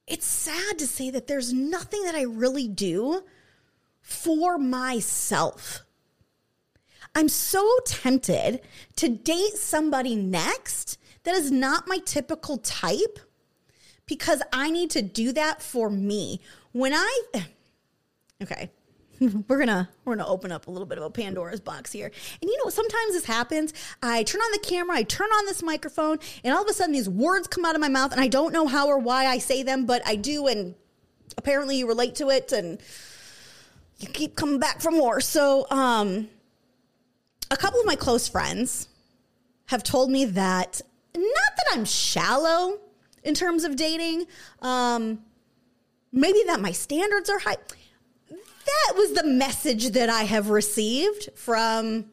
it's 0.06 0.26
sad 0.26 0.78
to 0.78 0.86
say 0.86 1.10
that 1.10 1.26
there's 1.26 1.52
nothing 1.52 2.02
that 2.04 2.14
I 2.14 2.22
really 2.22 2.68
do 2.68 3.22
for 4.00 4.58
myself. 4.58 5.84
I'm 7.18 7.28
so 7.28 7.68
tempted 7.84 8.60
to 8.94 9.08
date 9.08 9.54
somebody 9.56 10.14
next 10.14 10.98
that 11.24 11.34
is 11.34 11.50
not 11.50 11.88
my 11.88 11.98
typical 11.98 12.58
type 12.58 13.18
because 14.06 14.40
I 14.52 14.70
need 14.70 14.90
to 14.90 15.02
do 15.02 15.32
that 15.32 15.60
for 15.60 15.90
me. 15.90 16.40
When 16.70 16.94
I, 16.94 17.22
okay, 18.44 18.70
we're 19.20 19.58
gonna 19.58 19.88
we're 20.04 20.14
gonna 20.14 20.28
open 20.28 20.52
up 20.52 20.68
a 20.68 20.70
little 20.70 20.86
bit 20.86 20.96
of 20.96 21.02
a 21.02 21.10
Pandora's 21.10 21.58
box 21.58 21.90
here. 21.90 22.06
And 22.40 22.48
you 22.48 22.56
know, 22.64 22.70
sometimes 22.70 23.14
this 23.14 23.24
happens. 23.24 23.74
I 24.00 24.22
turn 24.22 24.40
on 24.40 24.52
the 24.52 24.60
camera, 24.60 24.98
I 24.98 25.02
turn 25.02 25.28
on 25.28 25.46
this 25.46 25.60
microphone, 25.60 26.20
and 26.44 26.54
all 26.54 26.62
of 26.62 26.68
a 26.68 26.72
sudden 26.72 26.92
these 26.92 27.08
words 27.08 27.48
come 27.48 27.64
out 27.64 27.74
of 27.74 27.80
my 27.80 27.88
mouth, 27.88 28.12
and 28.12 28.20
I 28.20 28.28
don't 28.28 28.52
know 28.52 28.68
how 28.68 28.86
or 28.86 28.98
why 28.98 29.26
I 29.26 29.38
say 29.38 29.64
them, 29.64 29.86
but 29.86 30.06
I 30.06 30.14
do, 30.14 30.46
and 30.46 30.76
apparently 31.36 31.78
you 31.78 31.88
relate 31.88 32.14
to 32.14 32.30
it, 32.30 32.52
and 32.52 32.80
you 33.98 34.06
keep 34.06 34.36
coming 34.36 34.60
back 34.60 34.80
for 34.80 34.92
more. 34.92 35.20
So, 35.20 35.66
um, 35.68 36.28
a 37.50 37.56
couple 37.56 37.80
of 37.80 37.86
my 37.86 37.96
close 37.96 38.28
friends 38.28 38.88
have 39.66 39.82
told 39.82 40.10
me 40.10 40.24
that 40.24 40.80
not 41.14 41.52
that 41.56 41.66
I'm 41.72 41.84
shallow 41.84 42.78
in 43.22 43.34
terms 43.34 43.64
of 43.64 43.76
dating, 43.76 44.26
um, 44.62 45.20
maybe 46.12 46.42
that 46.46 46.60
my 46.60 46.72
standards 46.72 47.28
are 47.28 47.38
high 47.38 47.56
that 48.68 48.96
was 48.96 49.12
the 49.12 49.24
message 49.24 49.90
that 49.90 50.10
I 50.10 50.24
have 50.24 50.50
received 50.50 51.30
from 51.34 52.06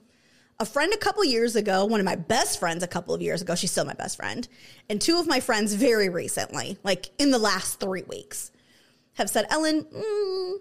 a 0.59 0.65
friend 0.65 0.93
a 0.93 0.97
couple 0.97 1.23
years 1.25 1.55
ago, 1.55 1.85
one 1.85 1.99
of 1.99 2.05
my 2.05 2.15
best 2.15 2.59
friends 2.59 2.81
a 2.81 2.87
couple 2.87 3.13
of 3.13 3.21
years 3.21 3.41
ago. 3.41 3.55
She's 3.55 3.71
still 3.71 3.85
my 3.85 3.93
best 3.93 4.15
friend. 4.15 4.47
And 4.89 5.01
two 5.01 5.19
of 5.19 5.27
my 5.27 5.41
friends 5.41 5.73
very 5.73 6.07
recently, 6.07 6.77
like 6.83 7.09
in 7.19 7.31
the 7.31 7.37
last 7.37 7.79
three 7.79 8.03
weeks, 8.03 8.51
have 9.13 9.29
said, 9.29 9.45
Ellen, 9.49 9.83
mm, 9.83 10.53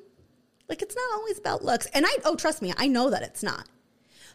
like 0.68 0.82
it's 0.82 0.96
not 0.96 1.14
always 1.14 1.38
about 1.38 1.64
looks. 1.64 1.86
And 1.94 2.04
I, 2.06 2.16
oh, 2.24 2.34
trust 2.34 2.60
me, 2.60 2.72
I 2.76 2.88
know 2.88 3.10
that 3.10 3.22
it's 3.22 3.42
not. 3.42 3.68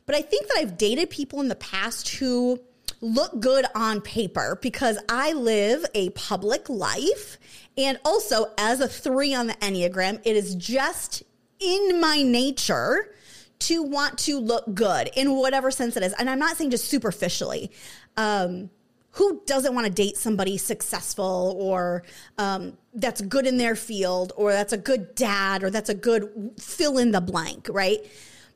But 0.10 0.18
I 0.18 0.24
think 0.24 0.48
that 0.48 0.58
I've 0.58 0.76
dated 0.76 1.12
people 1.12 1.40
in 1.40 1.50
the 1.50 1.56
past 1.56 2.10
who 2.16 2.60
look 3.00 3.40
good 3.40 3.68
on 3.76 4.02
paper 4.02 4.58
because 4.60 4.98
I 5.08 5.34
live 5.34 5.86
a 5.94 6.10
public 6.10 6.68
life. 6.68 7.38
And 7.78 8.00
also, 8.04 8.48
as 8.58 8.80
a 8.82 8.88
three 8.88 9.36
on 9.36 9.46
the 9.46 9.54
Enneagram, 9.54 10.20
it 10.26 10.36
is 10.36 10.56
just 10.56 11.22
in 11.60 12.02
my 12.02 12.24
nature 12.24 13.14
to 13.60 13.84
want 13.84 14.18
to 14.18 14.40
look 14.40 14.74
good 14.74 15.12
in 15.16 15.36
whatever 15.36 15.70
sense 15.70 15.96
it 15.96 16.02
is. 16.02 16.14
And 16.14 16.28
I'm 16.28 16.40
not 16.40 16.58
saying 16.58 16.72
just 16.72 16.86
superficially. 16.86 17.70
Um, 18.18 18.72
who 19.12 19.44
doesn't 19.46 19.76
want 19.76 19.86
to 19.86 19.94
date 19.94 20.18
somebody 20.18 20.58
successful 20.58 21.56
or 21.60 22.02
um, 22.40 22.76
that's 22.96 23.22
good 23.22 23.46
in 23.46 23.58
their 23.58 23.76
field 23.76 24.34
or 24.36 24.54
that's 24.54 24.74
a 24.74 24.78
good 24.78 25.14
dad 25.14 25.64
or 25.64 25.70
that's 25.70 25.90
a 25.90 25.94
good 25.94 26.52
fill 26.60 26.98
in 26.98 27.12
the 27.12 27.22
blank, 27.22 27.68
right? 27.70 28.00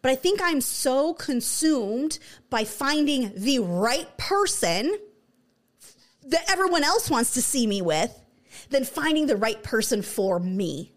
But 0.04 0.12
I 0.12 0.16
think 0.16 0.42
I'm 0.44 0.62
so 0.62 1.14
consumed 1.14 2.20
by 2.50 2.66
finding 2.66 3.32
the 3.36 3.60
right 3.60 4.16
person 4.18 5.00
that 6.28 6.52
everyone 6.52 6.84
else 6.84 7.10
wants 7.10 7.32
to 7.36 7.42
see 7.42 7.66
me 7.66 7.82
with 7.82 8.14
than 8.70 8.84
finding 8.84 9.28
the 9.28 9.38
right 9.38 9.64
person 9.64 10.02
for 10.02 10.40
me. 10.40 10.92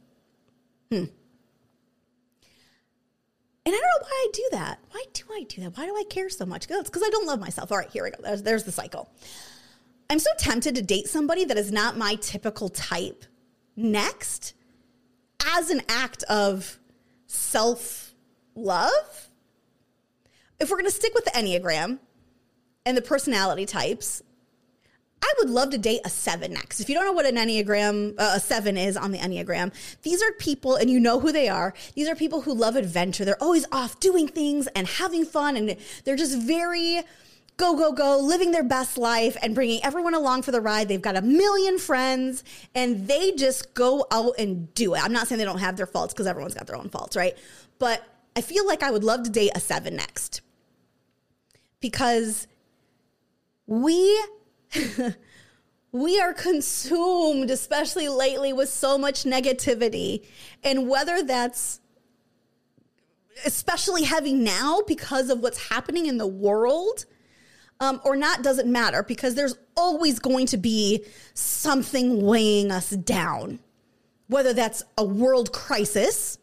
Hmm. 0.91 1.05
And 3.65 3.75
I 3.75 3.79
don't 3.79 3.81
know 3.81 4.03
why 4.03 4.11
I 4.11 4.29
do 4.33 4.49
that. 4.53 4.79
Why 4.91 5.05
do 5.13 5.23
I 5.33 5.45
do 5.49 5.63
that? 5.63 5.79
Why 5.79 5.87
do 5.87 5.97
I 5.97 6.05
care 6.11 6.29
so 6.29 6.45
much? 6.45 6.67
It's 6.69 6.91
because 6.91 7.03
I 7.05 7.11
don't 7.11 7.27
love 7.27 7.41
myself. 7.41 7.71
All 7.71 7.79
right, 7.79 7.91
here 7.91 8.03
we 8.05 8.11
go. 8.11 8.19
There's, 8.23 8.43
there's 8.43 8.65
the 8.65 8.73
cycle. 8.73 9.09
I'm 10.11 10.19
so 10.19 10.31
tempted 10.37 10.75
to 10.75 10.83
date 10.83 11.09
somebody 11.09 11.45
that 11.45 11.57
is 11.57 11.71
not 11.71 11.97
my 11.97 12.17
typical 12.17 12.69
type 12.71 13.25
next 13.77 14.55
as 15.57 15.71
an 15.71 15.83
act 15.89 16.25
of 16.25 16.81
self 17.27 18.06
love. 18.57 19.29
If 20.59 20.71
we're 20.71 20.79
going 20.79 20.91
to 20.91 20.97
stick 20.97 21.15
with 21.15 21.25
the 21.25 21.31
Enneagram 21.33 21.99
and 22.85 22.97
the 22.97 23.03
personality 23.03 23.67
types, 23.67 24.23
I 25.23 25.35
would 25.39 25.51
love 25.51 25.71
to 25.71 25.79
date 25.79 26.01
a 26.05 26.11
seven 26.11 26.53
next. 26.53 26.81
If 26.81 26.89
you 26.89 26.95
don't 26.95 27.05
know 27.05 27.13
what 27.13 27.27
an 27.27 27.37
Enneagram, 27.37 28.15
uh, 28.19 28.33
a 28.37 28.41
seven 28.41 28.77
is 28.77 28.97
on 28.97 29.13
the 29.13 29.19
Enneagram, 29.19 29.73
these 30.03 30.23
are 30.23 30.33
people, 30.33 30.77
and 30.77 30.89
you 30.89 31.01
know 31.01 31.21
who 31.21 31.33
they 31.33 31.49
are. 31.49 31.75
These 31.95 32.09
are 32.09 32.15
people 32.15 32.43
who 32.43 32.55
love 32.55 32.77
adventure. 32.77 33.25
They're 33.25 33.43
always 33.43 33.67
off 33.73 33.99
doing 34.01 34.29
things 34.29 34.67
and 34.69 34.87
having 34.87 35.25
fun, 35.25 35.57
and 35.57 35.77
they're 36.05 36.17
just 36.17 36.39
very 36.39 37.03
go, 37.57 37.75
go, 37.75 37.93
go, 37.93 38.19
living 38.19 38.53
their 38.53 38.63
best 38.63 38.99
life 38.99 39.37
and 39.43 39.55
bringing 39.55 39.83
everyone 39.83 40.15
along 40.15 40.43
for 40.43 40.53
the 40.53 40.61
ride. 40.61 40.89
They've 40.89 41.01
got 41.01 41.17
a 41.17 41.23
million 41.23 41.79
friends 41.79 42.45
and 42.75 43.09
they 43.09 43.33
just 43.33 43.73
go 43.73 44.07
out 44.11 44.35
and 44.39 44.73
do 44.75 44.95
it. 44.95 45.03
I'm 45.03 45.13
not 45.13 45.27
saying 45.27 45.39
they 45.39 45.47
don't 45.47 45.59
have 45.59 45.77
their 45.77 45.87
faults 45.87 46.13
because 46.13 46.27
everyone's 46.27 46.53
got 46.53 46.67
their 46.67 46.77
own 46.77 46.91
faults, 46.91 47.17
right? 47.17 47.35
But 47.79 48.07
I 48.37 48.43
feel 48.43 48.67
like 48.67 48.83
I 48.83 48.91
would 48.91 49.03
love 49.03 49.23
to 49.23 49.31
date 49.31 49.53
a 49.55 49.61
seven 49.61 49.97
next 49.97 50.43
because 51.81 52.47
we 53.67 54.23
we 55.93 56.21
are 56.21 56.35
consumed, 56.35 57.51
especially 57.51 58.09
lately, 58.11 58.53
with 58.53 58.69
so 58.69 58.99
much 58.99 59.25
negativity. 59.25 60.27
And 60.63 60.87
whether 60.87 61.23
that's 61.23 61.81
especially 63.47 64.03
heavy 64.03 64.35
now 64.35 64.83
because 64.87 65.31
of 65.31 65.41
what's 65.41 65.69
happening 65.71 66.07
in 66.07 66.19
the 66.19 66.27
world 66.27 67.07
um, 67.81 68.01
or 68.05 68.17
not 68.17 68.43
doesn't 68.43 68.71
matter 68.71 69.03
because 69.03 69.35
there's 69.35 69.57
always 69.77 70.19
going 70.19 70.47
to 70.47 70.57
be 70.57 71.05
something 71.33 72.23
weighing 72.23 72.71
us 72.71 72.91
down, 72.91 73.61
whether 74.29 74.53
that's 74.53 74.83
a 74.99 75.05
world 75.05 75.53
crisis 75.53 76.39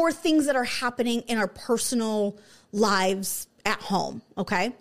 or 0.00 0.12
things 0.12 0.46
that 0.46 0.56
are 0.56 0.64
happening 0.64 1.20
in 1.22 1.38
our 1.38 1.48
personal 1.48 2.38
lives 2.72 3.48
at 3.64 3.80
home. 3.80 4.22
Okay. 4.36 4.72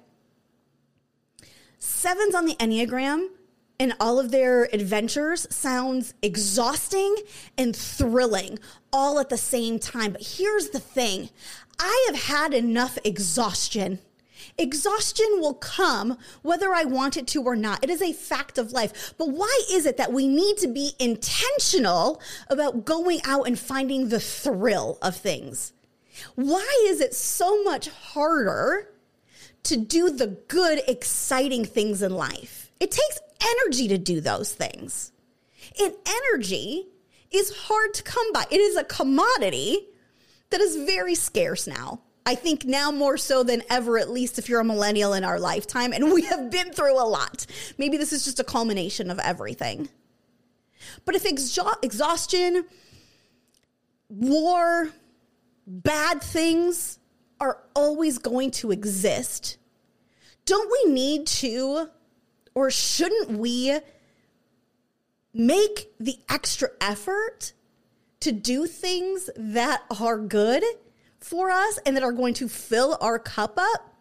Sevens 1.80 2.34
on 2.34 2.45
the 2.45 2.56
Enneagram 2.56 3.28
and 3.80 3.93
all 3.99 4.19
of 4.19 4.32
their 4.32 4.65
adventures 4.73 5.47
sounds 5.49 6.13
exhausting 6.21 7.15
and 7.58 7.76
thrilling 7.76 8.60
all 8.91 9.19
at 9.19 9.30
the 9.30 9.38
same 9.38 9.80
time. 9.80 10.13
But 10.13 10.23
here's 10.38 10.69
the 10.69 10.80
thing 10.80 11.30
I 11.80 12.06
have 12.08 12.23
had 12.23 12.54
enough 12.54 12.97
exhaustion. 13.04 13.99
Exhaustion 14.57 15.39
will 15.39 15.55
come 15.55 16.17
whether 16.41 16.73
I 16.73 16.83
want 16.83 17.17
it 17.17 17.27
to 17.27 17.41
or 17.41 17.55
not. 17.55 17.83
It 17.83 17.89
is 17.89 18.01
a 18.01 18.13
fact 18.13 18.57
of 18.57 18.71
life. 18.71 19.13
But 19.17 19.29
why 19.29 19.63
is 19.71 19.85
it 19.85 19.97
that 19.97 20.13
we 20.13 20.27
need 20.27 20.57
to 20.57 20.67
be 20.67 20.91
intentional 20.99 22.21
about 22.49 22.85
going 22.85 23.19
out 23.25 23.47
and 23.47 23.57
finding 23.57 24.09
the 24.09 24.19
thrill 24.19 24.97
of 25.01 25.15
things? 25.15 25.73
Why 26.35 26.85
is 26.87 27.01
it 27.01 27.15
so 27.15 27.63
much 27.63 27.89
harder 27.89 28.93
to 29.63 29.77
do 29.77 30.09
the 30.09 30.27
good, 30.27 30.81
exciting 30.87 31.65
things 31.65 32.01
in 32.01 32.13
life. 32.13 32.71
It 32.79 32.91
takes 32.91 33.19
energy 33.41 33.87
to 33.87 33.97
do 33.97 34.21
those 34.21 34.53
things. 34.53 35.11
And 35.81 35.93
energy 36.05 36.87
is 37.31 37.55
hard 37.55 37.93
to 37.95 38.03
come 38.03 38.31
by. 38.33 38.45
It 38.51 38.59
is 38.59 38.75
a 38.75 38.83
commodity 38.83 39.87
that 40.49 40.61
is 40.61 40.75
very 40.75 41.15
scarce 41.15 41.65
now. 41.65 42.01
I 42.25 42.36
think 42.36 42.65
now 42.65 42.91
more 42.91 43.17
so 43.17 43.43
than 43.43 43.63
ever, 43.69 43.97
at 43.97 44.09
least 44.09 44.39
if 44.39 44.47
you're 44.47 44.62
a 44.62 44.65
millennial 44.65 45.13
in 45.13 45.23
our 45.23 45.39
lifetime, 45.39 45.91
and 45.91 46.13
we 46.13 46.21
have 46.23 46.49
been 46.49 46.71
through 46.71 47.01
a 47.01 47.03
lot. 47.03 47.45
Maybe 47.77 47.97
this 47.97 48.13
is 48.13 48.23
just 48.23 48.39
a 48.39 48.43
culmination 48.43 49.12
of 49.12 49.19
everything. 49.19 49.89
But 51.05 51.15
if 51.15 51.23
exha- 51.23 51.83
exhaustion, 51.83 52.65
war, 54.09 54.89
bad 55.67 56.21
things 56.21 56.99
are 57.39 57.59
always 57.75 58.17
going 58.19 58.51
to 58.51 58.71
exist, 58.71 59.57
don't 60.45 60.71
we 60.71 60.93
need 60.93 61.27
to, 61.27 61.89
or 62.55 62.71
shouldn't 62.71 63.31
we, 63.31 63.79
make 65.33 65.91
the 65.99 66.19
extra 66.29 66.69
effort 66.79 67.53
to 68.19 68.31
do 68.31 68.65
things 68.65 69.29
that 69.36 69.83
are 69.99 70.17
good 70.17 70.63
for 71.23 71.49
us 71.49 71.79
and 71.86 71.95
that 71.95 72.03
are 72.03 72.12
going 72.12 72.33
to 72.36 72.47
fill 72.47 72.97
our 73.01 73.17
cup 73.17 73.57
up? 73.57 73.92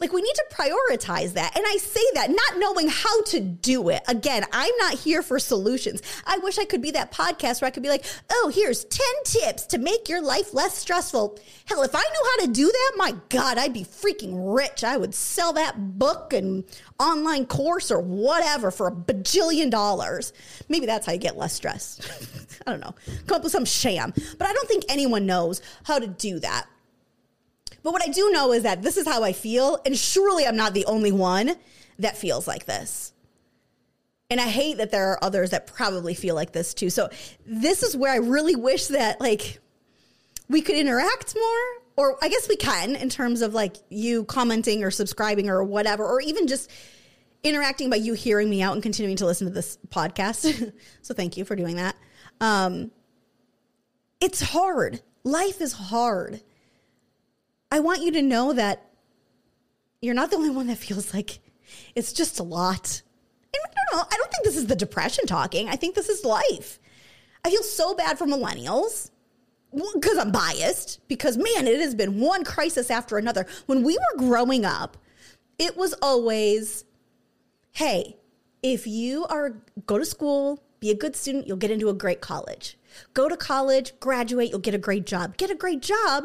Like 0.00 0.12
we 0.12 0.22
need 0.22 0.34
to 0.34 0.44
prioritize 0.50 1.32
that. 1.32 1.56
And 1.56 1.64
I 1.66 1.76
say 1.76 2.00
that 2.14 2.30
not 2.30 2.58
knowing 2.58 2.88
how 2.88 3.22
to 3.22 3.40
do 3.40 3.88
it. 3.88 4.02
Again, 4.06 4.44
I'm 4.52 4.76
not 4.78 4.94
here 4.94 5.22
for 5.22 5.38
solutions. 5.38 6.02
I 6.24 6.38
wish 6.38 6.58
I 6.58 6.64
could 6.64 6.80
be 6.80 6.92
that 6.92 7.10
podcast 7.12 7.60
where 7.60 7.66
I 7.66 7.70
could 7.70 7.82
be 7.82 7.88
like, 7.88 8.04
oh, 8.30 8.52
here's 8.54 8.84
10 8.84 9.06
tips 9.24 9.66
to 9.66 9.78
make 9.78 10.08
your 10.08 10.22
life 10.22 10.54
less 10.54 10.76
stressful. 10.76 11.38
Hell, 11.64 11.82
if 11.82 11.94
I 11.94 12.00
knew 12.00 12.30
how 12.30 12.46
to 12.46 12.52
do 12.52 12.66
that, 12.66 12.92
my 12.96 13.14
God, 13.28 13.58
I'd 13.58 13.72
be 13.72 13.84
freaking 13.84 14.54
rich. 14.54 14.84
I 14.84 14.96
would 14.96 15.14
sell 15.14 15.52
that 15.54 15.98
book 15.98 16.32
and 16.32 16.64
online 17.00 17.46
course 17.46 17.90
or 17.90 18.00
whatever 18.00 18.70
for 18.70 18.86
a 18.86 18.92
bajillion 18.92 19.70
dollars. 19.70 20.32
Maybe 20.68 20.86
that's 20.86 21.06
how 21.06 21.12
you 21.12 21.18
get 21.18 21.36
less 21.36 21.54
stress. 21.54 22.00
I 22.66 22.70
don't 22.70 22.80
know. 22.80 22.94
Come 23.26 23.36
up 23.36 23.42
with 23.42 23.52
some 23.52 23.64
sham. 23.64 24.12
But 24.38 24.48
I 24.48 24.52
don't 24.52 24.68
think 24.68 24.84
anyone 24.88 25.26
knows 25.26 25.60
how 25.84 25.98
to 25.98 26.06
do 26.06 26.38
that. 26.40 26.66
But 27.82 27.92
what 27.92 28.02
I 28.06 28.10
do 28.10 28.30
know 28.30 28.52
is 28.52 28.64
that 28.64 28.82
this 28.82 28.96
is 28.96 29.06
how 29.06 29.22
I 29.22 29.32
feel, 29.32 29.80
and 29.86 29.96
surely 29.96 30.46
I'm 30.46 30.56
not 30.56 30.74
the 30.74 30.84
only 30.86 31.12
one 31.12 31.56
that 31.98 32.16
feels 32.16 32.46
like 32.46 32.66
this. 32.66 33.12
And 34.30 34.40
I 34.40 34.44
hate 34.44 34.76
that 34.76 34.90
there 34.90 35.10
are 35.10 35.24
others 35.24 35.50
that 35.50 35.66
probably 35.66 36.14
feel 36.14 36.34
like 36.34 36.52
this 36.52 36.74
too. 36.74 36.90
So 36.90 37.08
this 37.46 37.82
is 37.82 37.96
where 37.96 38.12
I 38.12 38.16
really 38.16 38.56
wish 38.56 38.88
that 38.88 39.20
like 39.20 39.58
we 40.48 40.60
could 40.60 40.76
interact 40.76 41.34
more 41.34 41.82
or 41.96 42.18
I 42.22 42.28
guess 42.28 42.48
we 42.48 42.56
can 42.56 42.94
in 42.94 43.08
terms 43.08 43.40
of 43.40 43.54
like 43.54 43.76
you 43.88 44.24
commenting 44.24 44.84
or 44.84 44.90
subscribing 44.90 45.48
or 45.48 45.64
whatever 45.64 46.04
or 46.04 46.20
even 46.20 46.46
just 46.46 46.70
interacting 47.42 47.88
by 47.88 47.96
you 47.96 48.12
hearing 48.12 48.50
me 48.50 48.60
out 48.60 48.74
and 48.74 48.82
continuing 48.82 49.16
to 49.16 49.26
listen 49.26 49.46
to 49.46 49.52
this 49.52 49.78
podcast. 49.88 50.72
so 51.02 51.14
thank 51.14 51.38
you 51.38 51.46
for 51.46 51.56
doing 51.56 51.76
that. 51.76 51.96
Um 52.40 52.90
it's 54.20 54.42
hard. 54.42 55.00
Life 55.24 55.60
is 55.62 55.72
hard. 55.72 56.42
I 57.70 57.80
want 57.80 58.02
you 58.02 58.12
to 58.12 58.22
know 58.22 58.52
that 58.52 58.84
you're 60.00 60.14
not 60.14 60.30
the 60.30 60.36
only 60.36 60.50
one 60.50 60.68
that 60.68 60.78
feels 60.78 61.12
like 61.12 61.40
it's 61.94 62.12
just 62.12 62.38
a 62.38 62.42
lot. 62.42 63.02
And 63.52 63.60
I 63.64 63.74
don't 63.74 63.98
know. 63.98 64.06
I 64.10 64.16
don't 64.16 64.30
think 64.30 64.44
this 64.44 64.56
is 64.56 64.66
the 64.66 64.76
depression 64.76 65.26
talking. 65.26 65.68
I 65.68 65.76
think 65.76 65.94
this 65.94 66.08
is 66.08 66.24
life. 66.24 66.78
I 67.44 67.50
feel 67.50 67.62
so 67.62 67.94
bad 67.94 68.18
for 68.18 68.26
millennials 68.26 69.10
because 69.94 70.16
I'm 70.16 70.32
biased, 70.32 71.06
because 71.08 71.36
man, 71.36 71.66
it 71.66 71.80
has 71.80 71.94
been 71.94 72.20
one 72.20 72.44
crisis 72.44 72.90
after 72.90 73.18
another. 73.18 73.46
When 73.66 73.82
we 73.82 73.98
were 73.98 74.18
growing 74.18 74.64
up, 74.64 74.96
it 75.58 75.76
was 75.76 75.94
always, 76.00 76.84
hey, 77.72 78.16
if 78.62 78.86
you 78.86 79.26
are 79.26 79.62
go 79.86 79.98
to 79.98 80.04
school, 80.04 80.62
be 80.80 80.90
a 80.90 80.94
good 80.94 81.16
student, 81.16 81.46
you'll 81.46 81.56
get 81.56 81.70
into 81.70 81.88
a 81.88 81.94
great 81.94 82.20
college. 82.20 82.78
Go 83.12 83.28
to 83.28 83.36
college, 83.36 83.92
graduate, 84.00 84.50
you'll 84.50 84.58
get 84.58 84.74
a 84.74 84.78
great 84.78 85.06
job. 85.06 85.36
Get 85.36 85.50
a 85.50 85.54
great 85.54 85.82
job, 85.82 86.24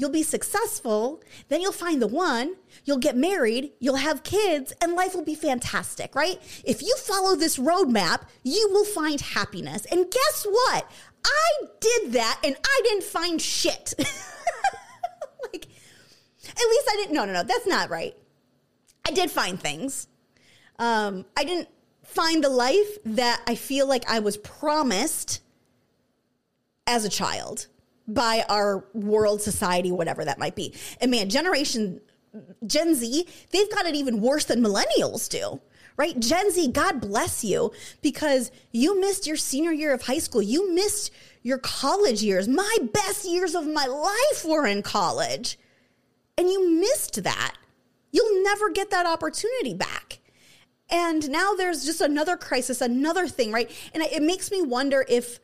you'll 0.00 0.08
be 0.08 0.22
successful, 0.22 1.22
then 1.48 1.60
you'll 1.60 1.72
find 1.72 2.00
the 2.00 2.06
one, 2.06 2.56
you'll 2.86 2.96
get 2.96 3.14
married, 3.14 3.70
you'll 3.80 3.96
have 3.96 4.22
kids, 4.22 4.72
and 4.80 4.94
life 4.94 5.14
will 5.14 5.24
be 5.24 5.34
fantastic, 5.34 6.14
right? 6.14 6.40
If 6.64 6.80
you 6.80 6.96
follow 6.96 7.36
this 7.36 7.58
roadmap, 7.58 8.22
you 8.42 8.70
will 8.72 8.86
find 8.86 9.20
happiness. 9.20 9.84
And 9.92 10.10
guess 10.10 10.46
what? 10.48 10.90
I 11.22 11.66
did 11.80 12.12
that 12.12 12.40
and 12.42 12.56
I 12.64 12.80
didn't 12.82 13.04
find 13.04 13.42
shit. 13.42 13.92
like, 15.52 15.66
at 16.44 16.66
least 16.70 16.88
I 16.88 16.96
didn't, 16.96 17.12
no, 17.12 17.26
no, 17.26 17.34
no, 17.34 17.42
that's 17.42 17.66
not 17.66 17.90
right. 17.90 18.16
I 19.06 19.10
did 19.10 19.30
find 19.30 19.60
things. 19.60 20.08
Um, 20.78 21.26
I 21.36 21.44
didn't 21.44 21.68
find 22.04 22.42
the 22.42 22.48
life 22.48 22.96
that 23.04 23.42
I 23.46 23.54
feel 23.54 23.86
like 23.86 24.08
I 24.08 24.20
was 24.20 24.38
promised 24.38 25.42
as 26.86 27.04
a 27.04 27.10
child 27.10 27.66
by 28.08 28.44
our 28.48 28.84
world, 28.92 29.40
society, 29.40 29.92
whatever 29.92 30.24
that 30.24 30.38
might 30.38 30.56
be. 30.56 30.74
And 31.00 31.10
man, 31.10 31.28
generation 31.28 32.00
Gen 32.66 32.94
Z, 32.94 33.26
they've 33.50 33.70
got 33.70 33.86
it 33.86 33.94
even 33.94 34.20
worse 34.20 34.44
than 34.44 34.62
millennials 34.62 35.28
do. 35.28 35.60
Right? 35.96 36.18
Gen 36.18 36.50
Z, 36.50 36.68
God 36.68 37.00
bless 37.00 37.44
you 37.44 37.72
because 38.00 38.50
you 38.72 38.98
missed 38.98 39.26
your 39.26 39.36
senior 39.36 39.72
year 39.72 39.92
of 39.92 40.02
high 40.02 40.18
school. 40.18 40.40
You 40.40 40.72
missed 40.72 41.12
your 41.42 41.58
college 41.58 42.22
years. 42.22 42.48
My 42.48 42.78
best 42.94 43.26
years 43.26 43.54
of 43.54 43.66
my 43.66 43.84
life 43.84 44.44
were 44.44 44.66
in 44.66 44.82
college. 44.82 45.58
And 46.38 46.48
you 46.48 46.70
missed 46.70 47.22
that. 47.22 47.54
You'll 48.12 48.42
never 48.42 48.70
get 48.70 48.90
that 48.90 49.04
opportunity 49.04 49.74
back. 49.74 50.20
And 50.88 51.28
now 51.28 51.52
there's 51.52 51.84
just 51.84 52.00
another 52.00 52.38
crisis, 52.38 52.80
another 52.80 53.28
thing, 53.28 53.52
right? 53.52 53.70
And 53.92 54.02
it 54.02 54.22
makes 54.22 54.50
me 54.50 54.62
wonder 54.62 55.04
if 55.06 55.38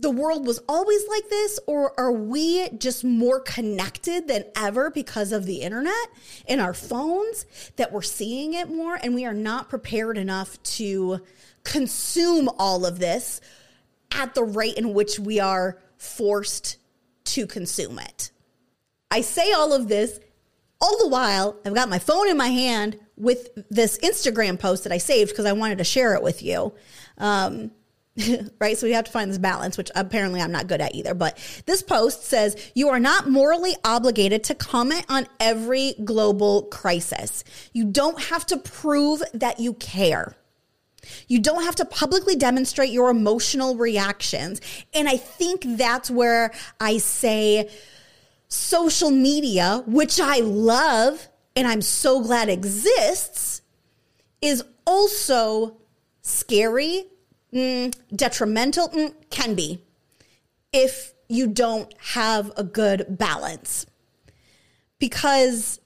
the 0.00 0.10
world 0.10 0.46
was 0.46 0.60
always 0.68 1.06
like 1.08 1.28
this, 1.28 1.58
or 1.66 1.98
are 1.98 2.12
we 2.12 2.68
just 2.70 3.04
more 3.04 3.40
connected 3.40 4.28
than 4.28 4.44
ever 4.56 4.90
because 4.90 5.32
of 5.32 5.44
the 5.44 5.62
internet 5.62 6.08
and 6.46 6.60
our 6.60 6.74
phones 6.74 7.44
that 7.76 7.92
we're 7.92 8.02
seeing 8.02 8.54
it 8.54 8.68
more 8.68 8.98
and 9.02 9.14
we 9.14 9.24
are 9.24 9.34
not 9.34 9.68
prepared 9.68 10.16
enough 10.16 10.62
to 10.62 11.20
consume 11.64 12.48
all 12.58 12.86
of 12.86 12.98
this 12.98 13.40
at 14.12 14.34
the 14.34 14.44
rate 14.44 14.76
in 14.76 14.94
which 14.94 15.18
we 15.18 15.40
are 15.40 15.78
forced 15.96 16.78
to 17.24 17.46
consume 17.46 17.98
it? 17.98 18.30
I 19.10 19.22
say 19.22 19.52
all 19.52 19.72
of 19.72 19.88
this 19.88 20.20
all 20.80 20.96
the 20.98 21.08
while, 21.08 21.56
I've 21.64 21.74
got 21.74 21.88
my 21.88 21.98
phone 21.98 22.28
in 22.28 22.36
my 22.36 22.48
hand 22.48 22.98
with 23.16 23.48
this 23.68 23.98
Instagram 23.98 24.58
post 24.60 24.84
that 24.84 24.92
I 24.92 24.98
saved 24.98 25.30
because 25.30 25.44
I 25.44 25.52
wanted 25.52 25.78
to 25.78 25.84
share 25.84 26.14
it 26.14 26.22
with 26.22 26.42
you. 26.42 26.72
Um, 27.18 27.72
right? 28.58 28.76
So 28.76 28.86
we 28.86 28.92
have 28.92 29.04
to 29.04 29.10
find 29.10 29.30
this 29.30 29.38
balance, 29.38 29.76
which 29.76 29.90
apparently 29.94 30.40
I'm 30.40 30.52
not 30.52 30.66
good 30.66 30.80
at 30.80 30.94
either. 30.94 31.14
But 31.14 31.38
this 31.66 31.82
post 31.82 32.24
says 32.24 32.56
you 32.74 32.88
are 32.88 33.00
not 33.00 33.28
morally 33.28 33.76
obligated 33.84 34.44
to 34.44 34.54
comment 34.54 35.04
on 35.08 35.26
every 35.40 35.94
global 36.04 36.62
crisis. 36.64 37.44
You 37.72 37.84
don't 37.84 38.20
have 38.24 38.46
to 38.46 38.56
prove 38.56 39.22
that 39.34 39.60
you 39.60 39.74
care. 39.74 40.36
You 41.28 41.40
don't 41.40 41.62
have 41.62 41.76
to 41.76 41.84
publicly 41.84 42.36
demonstrate 42.36 42.90
your 42.90 43.08
emotional 43.10 43.76
reactions. 43.76 44.60
And 44.92 45.08
I 45.08 45.16
think 45.16 45.62
that's 45.64 46.10
where 46.10 46.52
I 46.80 46.98
say 46.98 47.70
social 48.48 49.10
media, 49.10 49.84
which 49.86 50.20
I 50.20 50.40
love 50.40 51.28
and 51.54 51.66
I'm 51.66 51.82
so 51.82 52.20
glad 52.20 52.48
exists, 52.48 53.62
is 54.40 54.62
also 54.86 55.76
scary 56.22 57.06
mm, 57.52 57.94
detrimental 58.14 58.88
mm, 58.88 59.14
can 59.30 59.54
be 59.54 59.80
if 60.72 61.12
you 61.28 61.46
don't 61.46 61.92
have 61.98 62.52
a 62.56 62.64
good 62.64 63.06
balance. 63.08 63.86
Because 64.98 65.80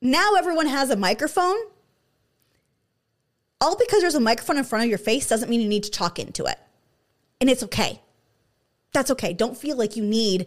now 0.00 0.34
everyone 0.34 0.66
has 0.66 0.90
a 0.90 0.96
microphone. 0.96 1.56
All 3.60 3.76
because 3.76 4.00
there's 4.00 4.14
a 4.14 4.20
microphone 4.20 4.56
in 4.56 4.64
front 4.64 4.84
of 4.84 4.88
your 4.88 4.98
face 4.98 5.28
doesn't 5.28 5.50
mean 5.50 5.60
you 5.60 5.68
need 5.68 5.82
to 5.82 5.90
talk 5.90 6.18
into 6.18 6.44
it. 6.44 6.58
And 7.40 7.50
it's 7.50 7.62
okay. 7.64 8.00
That's 8.92 9.10
okay. 9.10 9.32
Don't 9.32 9.56
feel 9.56 9.76
like 9.76 9.96
you 9.96 10.04
need 10.04 10.46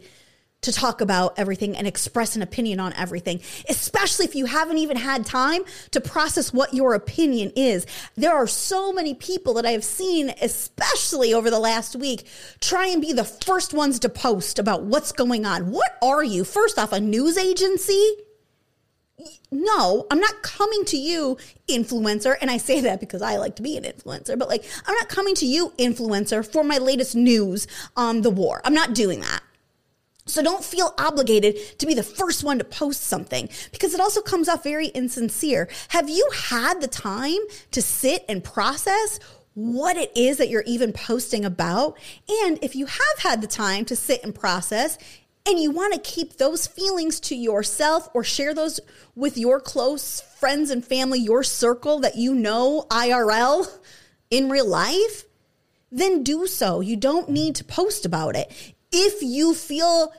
to 0.62 0.72
talk 0.72 1.02
about 1.02 1.38
everything 1.38 1.76
and 1.76 1.88
express 1.88 2.36
an 2.36 2.42
opinion 2.42 2.80
on 2.80 2.94
everything, 2.94 3.42
especially 3.68 4.26
if 4.26 4.36
you 4.36 4.46
haven't 4.46 4.78
even 4.78 4.98
had 4.98 5.26
time 5.26 5.64
to 5.92 6.00
process 6.00 6.54
what 6.54 6.74
your 6.74 6.94
opinion 6.94 7.52
is. 7.56 7.86
There 8.16 8.36
are 8.36 8.48
so 8.48 8.94
many 8.94 9.14
people 9.14 9.56
that 9.56 9.66
I 9.66 9.72
have 9.72 9.84
seen, 9.84 10.34
especially 10.42 11.34
over 11.34 11.50
the 11.50 11.60
last 11.60 11.96
week, 11.96 12.28
try 12.60 12.88
and 12.88 13.02
be 13.02 13.14
the 13.14 13.24
first 13.24 13.74
ones 13.74 14.00
to 14.00 14.10
post 14.10 14.60
about 14.60 14.84
what's 14.84 15.12
going 15.12 15.46
on. 15.46 15.72
What 15.72 15.98
are 16.02 16.24
you? 16.24 16.44
First 16.44 16.78
off, 16.78 16.94
a 16.94 17.00
news 17.00 17.38
agency? 17.38 18.16
no, 19.52 20.08
I'm 20.10 20.20
not 20.20 20.42
coming 20.42 20.86
to 20.86 20.98
you, 20.98 21.38
influencer. 21.68 22.36
And 22.42 22.50
I 22.50 22.58
say 22.58 22.82
that 22.82 23.00
because 23.00 23.22
I 23.22 23.38
like 23.38 23.58
to 23.58 23.62
be 23.62 23.78
an 23.78 23.84
influencer, 23.84 24.38
but 24.38 24.48
like, 24.48 24.64
I'm 24.86 24.96
not 24.96 25.10
coming 25.10 25.36
to 25.36 25.46
you, 25.46 25.74
influencer, 25.78 26.50
for 26.50 26.64
my 26.64 26.78
latest 26.78 27.16
news 27.16 27.68
on 27.96 28.22
the 28.22 28.30
war. 28.30 28.62
I'm 28.64 28.74
not 28.74 28.94
doing 28.96 29.20
that. 29.20 29.42
So 30.32 30.42
don't 30.42 30.64
feel 30.64 30.94
obligated 30.98 31.80
to 31.80 31.86
be 31.86 31.94
the 31.94 32.04
first 32.04 32.44
one 32.44 32.58
to 32.58 32.64
post 32.64 33.04
something 33.04 33.50
because 33.72 33.94
it 33.94 34.00
also 34.00 34.22
comes 34.22 34.48
off 34.48 34.64
very 34.64 34.88
insincere. 34.88 35.68
Have 35.90 36.10
you 36.10 36.30
had 36.34 36.82
the 36.82 36.88
time 36.88 37.40
to 37.72 37.82
sit 37.82 38.26
and 38.30 38.44
process 38.44 39.20
what 39.54 39.98
it 39.98 40.12
is 40.16 40.38
that 40.38 40.50
you're 40.50 40.64
even 40.66 40.94
posting 40.94 41.44
about? 41.44 41.98
And 42.30 42.58
if 42.64 42.76
you 42.76 42.86
have 42.86 43.20
had 43.20 43.42
the 43.42 43.48
time 43.48 43.86
to 43.86 43.96
sit 43.96 44.24
and 44.24 44.34
process, 44.34 44.98
and 45.46 45.60
you 45.60 45.72
want 45.72 45.94
to 45.94 46.00
keep 46.00 46.38
those 46.38 46.68
feelings 46.68 47.20
to 47.20 47.36
yourself 47.36 48.08
or 48.14 48.24
share 48.24 48.54
those 48.54 48.80
with 49.16 49.38
your 49.38 49.60
close 49.60 50.22
friends 50.22 50.70
and 50.70 50.86
family, 50.86 51.20
your 51.20 51.44
circle 51.44 52.00
that 52.02 52.16
you 52.16 52.36
know 52.36 52.86
IRL 52.90 53.68
in 54.30 54.50
real 54.50 54.68
life, 54.68 55.26
then 55.92 56.24
do 56.24 56.46
so. 56.48 56.80
You 56.80 56.96
don't 56.96 57.30
need 57.30 57.56
to 57.56 57.64
post 57.64 58.06
about 58.06 58.36
it. 58.36 58.52
If 58.92 59.22
you 59.22 59.54
feel, 59.54 60.14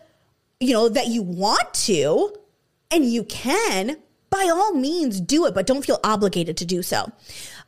you 0.62 0.72
know, 0.72 0.88
that 0.88 1.08
you 1.08 1.22
want 1.22 1.74
to 1.74 2.32
and 2.90 3.04
you 3.04 3.24
can, 3.24 3.96
by 4.30 4.48
all 4.52 4.72
means 4.74 5.20
do 5.20 5.46
it, 5.46 5.54
but 5.54 5.66
don't 5.66 5.84
feel 5.84 5.98
obligated 6.04 6.56
to 6.58 6.64
do 6.64 6.82
so. 6.82 7.10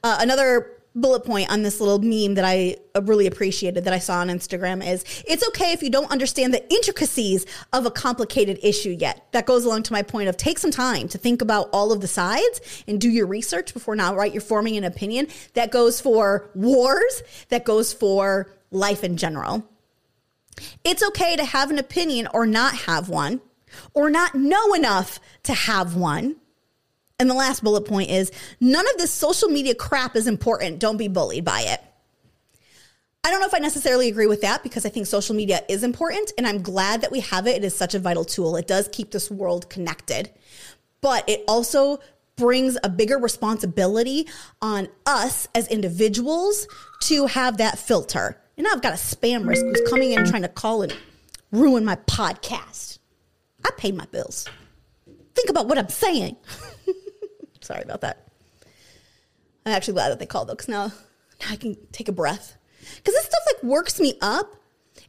Uh, 0.05 0.19
another 0.21 0.71
bullet 0.95 1.25
point 1.25 1.51
on 1.51 1.63
this 1.63 1.81
little 1.81 1.99
meme 1.99 2.35
that 2.35 2.45
I 2.45 2.77
really 3.03 3.27
appreciated 3.27 3.85
that 3.85 3.93
I 3.93 3.99
saw 3.99 4.21
on 4.21 4.29
Instagram 4.29 4.87
is 4.87 5.05
it's 5.27 5.45
okay 5.49 5.73
if 5.73 5.83
you 5.83 5.91
don't 5.91 6.09
understand 6.13 6.55
the 6.55 6.73
intricacies 6.73 7.47
of 7.73 7.85
a 7.85 7.91
complicated 7.91 8.61
issue 8.63 8.97
yet. 8.97 9.27
That 9.33 9.45
goes 9.45 9.65
along 9.65 9.83
to 9.85 9.93
my 9.93 10.03
point 10.03 10.29
of 10.29 10.37
take 10.37 10.61
some 10.61 10.71
time 10.71 11.09
to 11.09 11.19
think 11.19 11.43
about 11.43 11.71
all 11.73 11.91
of 11.91 12.01
the 12.01 12.07
sides 12.07 12.85
and 12.87 13.01
do 13.01 13.11
your 13.11 13.27
research 13.27 13.75
before 13.75 13.97
now, 13.97 14.15
right? 14.15 14.33
You're 14.33 14.41
forming 14.41 14.77
an 14.77 14.85
opinion. 14.85 15.27
That 15.55 15.73
goes 15.73 16.01
for 16.01 16.49
wars, 16.55 17.25
that 17.49 17.65
goes 17.65 17.93
for 17.93 18.53
life 18.71 19.03
in 19.03 19.17
general. 19.17 19.69
It's 20.85 21.03
okay 21.03 21.37
to 21.37 21.45
have 21.45 21.71
an 21.71 21.79
opinion 21.79 22.29
or 22.33 22.47
not 22.47 22.75
have 22.75 23.09
one, 23.09 23.41
or 23.93 24.11
not 24.11 24.35
know 24.35 24.75
enough 24.75 25.21
to 25.45 25.55
have 25.55 25.97
one. 25.97 26.37
And 27.19 27.31
the 27.31 27.35
last 27.35 27.63
bullet 27.63 27.83
point 27.83 28.11
is 28.11 28.33
none 28.61 28.89
of 28.89 28.97
this 28.97 29.13
social 29.13 29.49
media 29.49 29.75
crap 29.75 30.17
is 30.17 30.27
important. 30.27 30.79
Don't 30.79 30.97
be 30.97 31.09
bullied 31.09 31.45
by 31.45 31.63
it. 31.63 31.81
I 33.23 33.31
don't 33.31 33.41
know 33.41 33.47
if 33.47 33.55
I 33.55 33.59
necessarily 33.59 34.09
agree 34.09 34.27
with 34.27 34.43
that 34.43 34.63
because 34.63 34.85
I 34.85 34.91
think 34.91 35.07
social 35.07 35.35
media 35.35 35.63
is 35.69 35.83
important 35.83 36.33
and 36.37 36.47
I'm 36.47 36.61
glad 36.61 37.01
that 37.01 37.11
we 37.11 37.21
have 37.21 37.47
it. 37.47 37.57
It 37.57 37.65
is 37.65 37.75
such 37.75 37.95
a 37.95 37.99
vital 37.99 38.25
tool. 38.25 38.57
It 38.57 38.67
does 38.67 38.89
keep 38.93 39.13
this 39.13 39.31
world 39.31 39.71
connected, 39.71 40.31
but 41.01 41.27
it 41.29 41.43
also 41.49 42.01
brings 42.37 42.77
a 42.85 42.89
bigger 42.91 43.17
responsibility 43.17 44.29
on 44.61 44.89
us 45.07 45.49
as 45.55 45.69
individuals 45.69 46.67
to 47.05 47.27
have 47.27 47.57
that 47.59 47.79
filter. 47.79 48.39
And 48.57 48.67
I've 48.69 48.83
got 48.83 48.93
a 48.93 48.97
spam 48.97 49.49
risk 49.49 49.65
who's 49.65 49.89
coming 49.89 50.13
in 50.13 50.25
trying 50.25 50.43
to 50.43 50.49
call 50.49 50.83
and 50.83 50.95
ruin 51.51 51.85
my 51.85 51.97
podcast. 51.97 52.99
I 53.65 53.71
pay 53.77 53.93
my 53.93 54.07
bills. 54.07 54.49
Think 55.35 55.51
about 55.51 55.67
what 55.67 55.79
I'm 55.79 55.89
saying. 55.89 56.37
Sorry 57.61 57.83
about 57.83 58.03
that. 58.03 58.29
I'm 59.67 59.73
actually 59.73 59.95
glad 59.95 60.11
that 60.11 60.19
they 60.19 60.27
called 60.27 60.49
though, 60.49 60.55
because 60.55 60.69
now, 60.69 60.87
now 61.41 61.51
I 61.51 61.57
can 61.57 61.77
take 61.91 62.09
a 62.09 62.13
breath. 62.13 62.57
Because 62.97 63.15
this 63.15 63.25
stuff 63.25 63.41
like 63.47 63.63
works 63.63 63.99
me 63.99 64.19
up. 64.21 64.55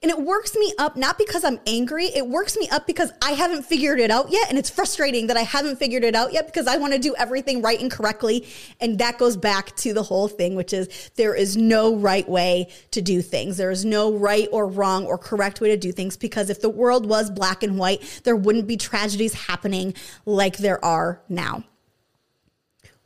And 0.01 0.11
it 0.11 0.19
works 0.21 0.55
me 0.55 0.73
up 0.77 0.95
not 0.95 1.17
because 1.17 1.43
I'm 1.43 1.59
angry. 1.65 2.05
It 2.05 2.27
works 2.27 2.57
me 2.57 2.67
up 2.69 2.85
because 2.85 3.11
I 3.21 3.31
haven't 3.31 3.63
figured 3.63 3.99
it 3.99 4.11
out 4.11 4.31
yet. 4.31 4.49
And 4.49 4.57
it's 4.57 4.69
frustrating 4.69 5.27
that 5.27 5.37
I 5.37 5.41
haven't 5.41 5.77
figured 5.77 6.03
it 6.03 6.15
out 6.15 6.33
yet 6.33 6.45
because 6.45 6.67
I 6.67 6.77
want 6.77 6.93
to 6.93 6.99
do 6.99 7.15
everything 7.17 7.61
right 7.61 7.79
and 7.79 7.89
correctly. 7.89 8.47
And 8.79 8.99
that 8.99 9.17
goes 9.17 9.37
back 9.37 9.75
to 9.77 9.93
the 9.93 10.03
whole 10.03 10.27
thing, 10.27 10.55
which 10.55 10.73
is 10.73 11.11
there 11.15 11.33
is 11.33 11.57
no 11.57 11.95
right 11.95 12.27
way 12.27 12.69
to 12.91 13.01
do 13.01 13.21
things. 13.21 13.57
There 13.57 13.71
is 13.71 13.85
no 13.85 14.13
right 14.13 14.47
or 14.51 14.67
wrong 14.67 15.05
or 15.05 15.17
correct 15.17 15.61
way 15.61 15.69
to 15.69 15.77
do 15.77 15.91
things 15.91 16.17
because 16.17 16.49
if 16.49 16.61
the 16.61 16.69
world 16.69 17.05
was 17.05 17.31
black 17.31 17.63
and 17.63 17.77
white, 17.77 18.21
there 18.23 18.35
wouldn't 18.35 18.67
be 18.67 18.77
tragedies 18.77 19.33
happening 19.33 19.93
like 20.25 20.57
there 20.57 20.83
are 20.83 21.21
now. 21.29 21.63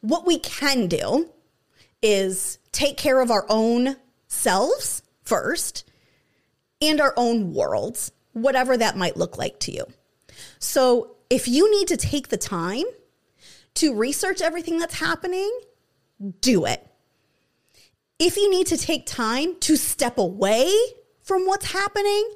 What 0.02 0.26
we 0.26 0.40
can 0.40 0.88
do 0.88 1.30
is 2.02 2.58
take 2.72 2.98
care 2.98 3.20
of 3.20 3.32
our 3.32 3.46
own 3.50 3.98
selves 4.28 5.02
first 5.24 5.89
and 6.82 7.02
our 7.02 7.14
own 7.18 7.54
worlds, 7.54 8.12
whatever 8.34 8.78
that 8.78 8.98
might 8.98 9.18
look 9.18 9.38
like 9.38 9.60
to 9.62 9.72
you. 9.72 9.86
So, 10.60 11.16
if 11.30 11.48
you 11.48 11.70
need 11.72 11.88
to 11.90 11.98
take 11.98 12.30
the 12.30 12.38
time 12.38 12.86
to 13.76 13.94
research 13.94 14.42
everything 14.42 14.80
that's 14.80 15.00
happening, 15.00 15.52
do 16.42 16.66
it. 16.66 16.86
If 18.18 18.36
you 18.36 18.50
need 18.50 18.68
to 18.68 18.78
take 18.78 19.06
time 19.06 19.60
to 19.62 19.76
step 19.76 20.18
away 20.18 20.74
from 21.22 21.46
what's 21.46 21.72
happening, 21.72 22.34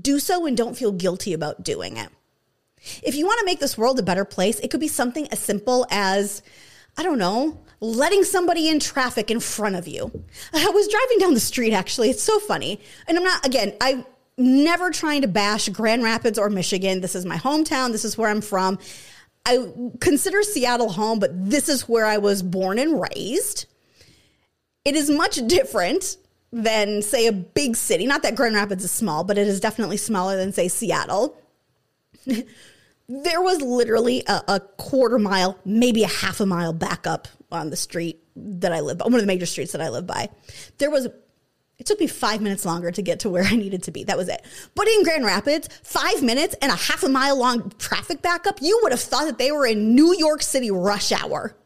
do 0.00 0.18
so 0.18 0.46
and 0.46 0.56
don't 0.56 0.76
feel 0.76 0.92
guilty 0.92 1.32
about 1.32 1.64
doing 1.64 1.96
it. 1.96 2.08
If 3.02 3.14
you 3.14 3.26
want 3.26 3.40
to 3.40 3.44
make 3.44 3.60
this 3.60 3.76
world 3.76 3.98
a 3.98 4.02
better 4.02 4.24
place, 4.24 4.58
it 4.60 4.70
could 4.70 4.80
be 4.80 4.88
something 4.88 5.28
as 5.28 5.38
simple 5.38 5.86
as 5.90 6.42
I 6.96 7.02
don't 7.02 7.18
know, 7.18 7.60
letting 7.82 8.22
somebody 8.22 8.68
in 8.68 8.78
traffic 8.78 9.28
in 9.30 9.40
front 9.40 9.74
of 9.74 9.88
you. 9.88 10.10
I 10.54 10.70
was 10.70 10.88
driving 10.88 11.18
down 11.18 11.34
the 11.34 11.40
street 11.40 11.72
actually. 11.72 12.10
It's 12.10 12.22
so 12.22 12.38
funny. 12.38 12.80
And 13.08 13.18
I'm 13.18 13.24
not, 13.24 13.44
again, 13.44 13.74
I'm 13.80 14.06
never 14.38 14.90
trying 14.90 15.22
to 15.22 15.28
bash 15.28 15.68
Grand 15.68 16.02
Rapids 16.04 16.38
or 16.38 16.48
Michigan. 16.48 17.00
This 17.00 17.16
is 17.16 17.26
my 17.26 17.36
hometown. 17.36 17.90
This 17.90 18.04
is 18.04 18.16
where 18.16 18.30
I'm 18.30 18.40
from. 18.40 18.78
I 19.44 19.68
consider 20.00 20.42
Seattle 20.44 20.90
home, 20.90 21.18
but 21.18 21.30
this 21.50 21.68
is 21.68 21.88
where 21.88 22.06
I 22.06 22.18
was 22.18 22.42
born 22.42 22.78
and 22.78 23.04
raised. 23.14 23.66
It 24.84 24.94
is 24.94 25.10
much 25.10 25.44
different 25.48 26.16
than, 26.52 27.02
say, 27.02 27.26
a 27.26 27.32
big 27.32 27.74
city. 27.74 28.06
Not 28.06 28.22
that 28.22 28.36
Grand 28.36 28.54
Rapids 28.54 28.84
is 28.84 28.92
small, 28.92 29.24
but 29.24 29.38
it 29.38 29.48
is 29.48 29.58
definitely 29.58 29.96
smaller 29.96 30.36
than, 30.36 30.52
say, 30.52 30.68
Seattle. 30.68 31.36
there 33.08 33.42
was 33.42 33.60
literally 33.60 34.22
a, 34.26 34.42
a, 34.48 34.60
quarter 34.60 35.18
mile, 35.18 35.58
maybe 35.64 36.02
a 36.04 36.08
half 36.08 36.40
a 36.40 36.46
mile 36.46 36.72
back 36.72 37.06
up 37.06 37.28
on 37.50 37.70
the 37.70 37.76
street 37.76 38.22
that 38.36 38.72
I 38.72 38.80
live 38.80 38.98
by, 38.98 39.04
one 39.04 39.14
of 39.14 39.20
the 39.20 39.26
major 39.26 39.46
streets 39.46 39.72
that 39.72 39.80
I 39.80 39.88
live 39.88 40.06
by. 40.06 40.30
There 40.78 40.90
was, 40.90 41.06
it 41.78 41.86
took 41.86 42.00
me 42.00 42.06
five 42.06 42.40
minutes 42.40 42.64
longer 42.64 42.90
to 42.90 43.02
get 43.02 43.20
to 43.20 43.30
where 43.30 43.42
I 43.46 43.56
needed 43.56 43.82
to 43.84 43.90
be. 43.90 44.04
That 44.04 44.16
was 44.16 44.28
it. 44.28 44.42
But 44.74 44.88
in 44.88 45.02
Grand 45.02 45.24
Rapids, 45.24 45.68
five 45.82 46.22
minutes 46.22 46.54
and 46.62 46.70
a 46.70 46.76
half 46.76 47.02
a 47.02 47.08
mile 47.08 47.38
long 47.38 47.70
traffic 47.78 48.22
backup, 48.22 48.62
you 48.62 48.78
would 48.82 48.92
have 48.92 49.00
thought 49.00 49.26
that 49.26 49.38
they 49.38 49.52
were 49.52 49.66
in 49.66 49.94
New 49.94 50.16
York 50.16 50.42
City 50.42 50.70
rush 50.70 51.12
hour. 51.12 51.56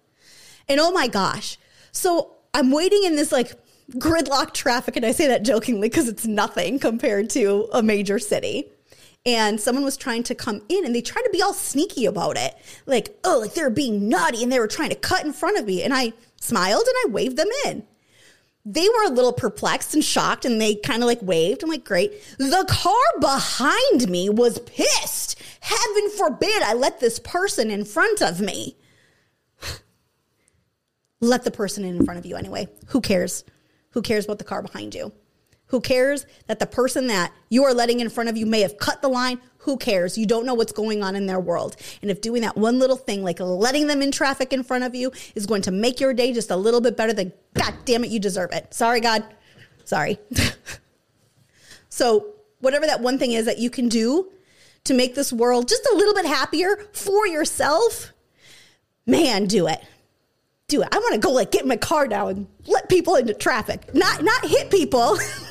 And 0.68 0.80
oh 0.80 0.90
my 0.90 1.06
gosh. 1.06 1.58
So 1.92 2.32
I'm 2.54 2.70
waiting 2.72 3.04
in 3.04 3.14
this 3.16 3.30
like 3.30 3.52
gridlock 3.92 4.52
traffic. 4.52 4.96
And 4.96 5.06
I 5.06 5.12
say 5.12 5.28
that 5.28 5.44
jokingly 5.44 5.88
because 5.88 6.08
it's 6.08 6.26
nothing 6.26 6.78
compared 6.78 7.30
to 7.30 7.68
a 7.72 7.82
major 7.82 8.18
city 8.18 8.70
and 9.26 9.60
someone 9.60 9.84
was 9.84 9.96
trying 9.96 10.22
to 10.22 10.34
come 10.36 10.62
in 10.68 10.86
and 10.86 10.94
they 10.94 11.02
tried 11.02 11.22
to 11.22 11.30
be 11.30 11.42
all 11.42 11.52
sneaky 11.52 12.06
about 12.06 12.36
it. 12.38 12.56
Like, 12.86 13.18
oh, 13.24 13.40
like 13.40 13.54
they 13.54 13.62
were 13.62 13.70
being 13.70 14.08
naughty 14.08 14.44
and 14.44 14.52
they 14.52 14.60
were 14.60 14.68
trying 14.68 14.90
to 14.90 14.94
cut 14.94 15.24
in 15.24 15.32
front 15.32 15.58
of 15.58 15.66
me. 15.66 15.82
And 15.82 15.92
I 15.92 16.12
smiled 16.40 16.86
and 16.86 16.96
I 17.04 17.10
waved 17.10 17.36
them 17.36 17.48
in. 17.66 17.82
They 18.64 18.88
were 18.88 19.04
a 19.04 19.10
little 19.10 19.32
perplexed 19.32 19.94
and 19.94 20.04
shocked 20.04 20.44
and 20.44 20.60
they 20.60 20.76
kind 20.76 21.02
of 21.02 21.08
like 21.08 21.22
waved. 21.22 21.64
I'm 21.64 21.68
like, 21.68 21.84
great. 21.84 22.12
The 22.38 22.64
car 22.68 23.20
behind 23.20 24.08
me 24.08 24.28
was 24.28 24.60
pissed. 24.60 25.40
Heaven 25.60 26.10
forbid 26.16 26.62
I 26.62 26.74
let 26.74 27.00
this 27.00 27.18
person 27.18 27.70
in 27.70 27.84
front 27.84 28.22
of 28.22 28.40
me. 28.40 28.76
let 31.20 31.42
the 31.42 31.50
person 31.50 31.84
in 31.84 32.04
front 32.04 32.18
of 32.18 32.26
you 32.26 32.36
anyway. 32.36 32.68
Who 32.88 33.00
cares? 33.00 33.44
Who 33.90 34.02
cares 34.02 34.24
about 34.24 34.38
the 34.38 34.44
car 34.44 34.62
behind 34.62 34.94
you? 34.94 35.12
Who 35.68 35.80
cares 35.80 36.26
that 36.46 36.58
the 36.58 36.66
person 36.66 37.08
that 37.08 37.32
you 37.48 37.64
are 37.64 37.74
letting 37.74 38.00
in 38.00 38.08
front 38.08 38.28
of 38.28 38.36
you 38.36 38.46
may 38.46 38.60
have 38.60 38.78
cut 38.78 39.02
the 39.02 39.08
line? 39.08 39.40
Who 39.58 39.76
cares? 39.76 40.16
You 40.16 40.24
don't 40.24 40.46
know 40.46 40.54
what's 40.54 40.72
going 40.72 41.02
on 41.02 41.16
in 41.16 41.26
their 41.26 41.40
world. 41.40 41.76
And 42.02 42.10
if 42.10 42.20
doing 42.20 42.42
that 42.42 42.56
one 42.56 42.78
little 42.78 42.96
thing, 42.96 43.24
like 43.24 43.40
letting 43.40 43.88
them 43.88 44.00
in 44.00 44.12
traffic 44.12 44.52
in 44.52 44.62
front 44.62 44.84
of 44.84 44.94
you, 44.94 45.10
is 45.34 45.44
going 45.44 45.62
to 45.62 45.72
make 45.72 45.98
your 45.98 46.14
day 46.14 46.32
just 46.32 46.52
a 46.52 46.56
little 46.56 46.80
bit 46.80 46.96
better, 46.96 47.12
then 47.12 47.32
God 47.54 47.74
damn 47.84 48.04
it, 48.04 48.10
you 48.10 48.20
deserve 48.20 48.52
it. 48.52 48.72
Sorry, 48.72 49.00
God. 49.00 49.24
Sorry. 49.84 50.18
so, 51.88 52.34
whatever 52.60 52.86
that 52.86 53.00
one 53.00 53.18
thing 53.18 53.32
is 53.32 53.46
that 53.46 53.58
you 53.58 53.70
can 53.70 53.88
do 53.88 54.30
to 54.84 54.94
make 54.94 55.16
this 55.16 55.32
world 55.32 55.68
just 55.68 55.84
a 55.92 55.96
little 55.96 56.14
bit 56.14 56.26
happier 56.26 56.76
for 56.92 57.26
yourself, 57.26 58.12
man, 59.04 59.46
do 59.46 59.66
it 59.66 59.82
do 60.68 60.82
it. 60.82 60.88
I 60.90 60.98
want 60.98 61.14
to 61.14 61.20
go 61.20 61.30
like 61.30 61.50
get 61.50 61.62
in 61.62 61.68
my 61.68 61.76
car 61.76 62.06
now 62.06 62.28
and 62.28 62.46
let 62.66 62.88
people 62.88 63.14
into 63.16 63.34
traffic. 63.34 63.94
Not 63.94 64.22
not 64.22 64.44
hit 64.44 64.70
people, 64.70 65.16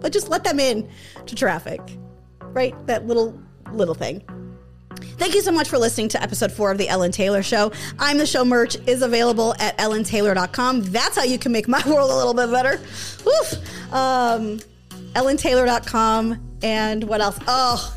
but 0.00 0.12
just 0.12 0.28
let 0.28 0.44
them 0.44 0.60
in 0.60 0.88
to 1.26 1.34
traffic. 1.34 1.80
Right? 2.40 2.74
That 2.86 3.06
little 3.06 3.38
little 3.72 3.94
thing. 3.94 4.22
Thank 5.18 5.34
you 5.34 5.40
so 5.40 5.52
much 5.52 5.68
for 5.68 5.78
listening 5.78 6.08
to 6.10 6.22
episode 6.22 6.52
four 6.52 6.70
of 6.70 6.78
the 6.78 6.88
Ellen 6.88 7.10
Tailor 7.10 7.42
Show. 7.42 7.72
I'm 7.98 8.18
the 8.18 8.26
show 8.26 8.44
merch 8.44 8.76
is 8.86 9.02
available 9.02 9.54
at 9.58 9.76
ellentailor.com. 9.78 10.82
That's 10.84 11.16
how 11.16 11.24
you 11.24 11.38
can 11.38 11.52
make 11.52 11.68
my 11.68 11.82
world 11.86 12.10
a 12.10 12.16
little 12.16 12.34
bit 12.34 12.50
better. 12.50 12.80
Woof. 13.24 13.92
Um, 13.92 14.60
ellentailor.com. 15.14 16.58
And 16.62 17.04
what 17.04 17.20
else? 17.20 17.38
Oh, 17.46 17.96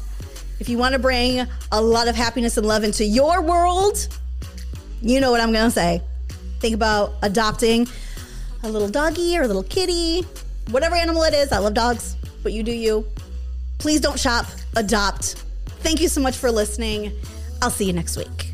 if 0.59 0.67
you 0.69 0.77
want 0.77 0.93
to 0.93 0.99
bring 0.99 1.45
a 1.71 1.81
lot 1.81 2.07
of 2.07 2.15
happiness 2.15 2.57
and 2.57 2.65
love 2.65 2.83
into 2.83 3.05
your 3.05 3.41
world, 3.41 4.07
you 5.01 5.19
know 5.19 5.31
what 5.31 5.41
I'm 5.41 5.51
going 5.51 5.65
to 5.65 5.71
say 5.71 6.01
think 6.59 6.75
about 6.75 7.13
adopting 7.21 7.87
a 8.63 8.69
little 8.69 8.89
doggy 8.89 9.37
or 9.37 9.43
a 9.43 9.47
little 9.47 9.63
kitty, 9.63 10.25
whatever 10.71 10.95
animal 10.95 11.23
it 11.23 11.33
is. 11.33 11.51
I 11.51 11.57
love 11.57 11.73
dogs, 11.73 12.15
but 12.43 12.53
you 12.53 12.63
do 12.63 12.71
you. 12.71 13.05
Please 13.77 14.01
don't 14.01 14.19
shop, 14.19 14.45
adopt. 14.75 15.43
Thank 15.81 16.01
you 16.01 16.07
so 16.07 16.21
much 16.21 16.35
for 16.35 16.51
listening. 16.51 17.13
I'll 17.61 17.69
see 17.69 17.85
you 17.85 17.93
next 17.93 18.17
week. 18.17 18.48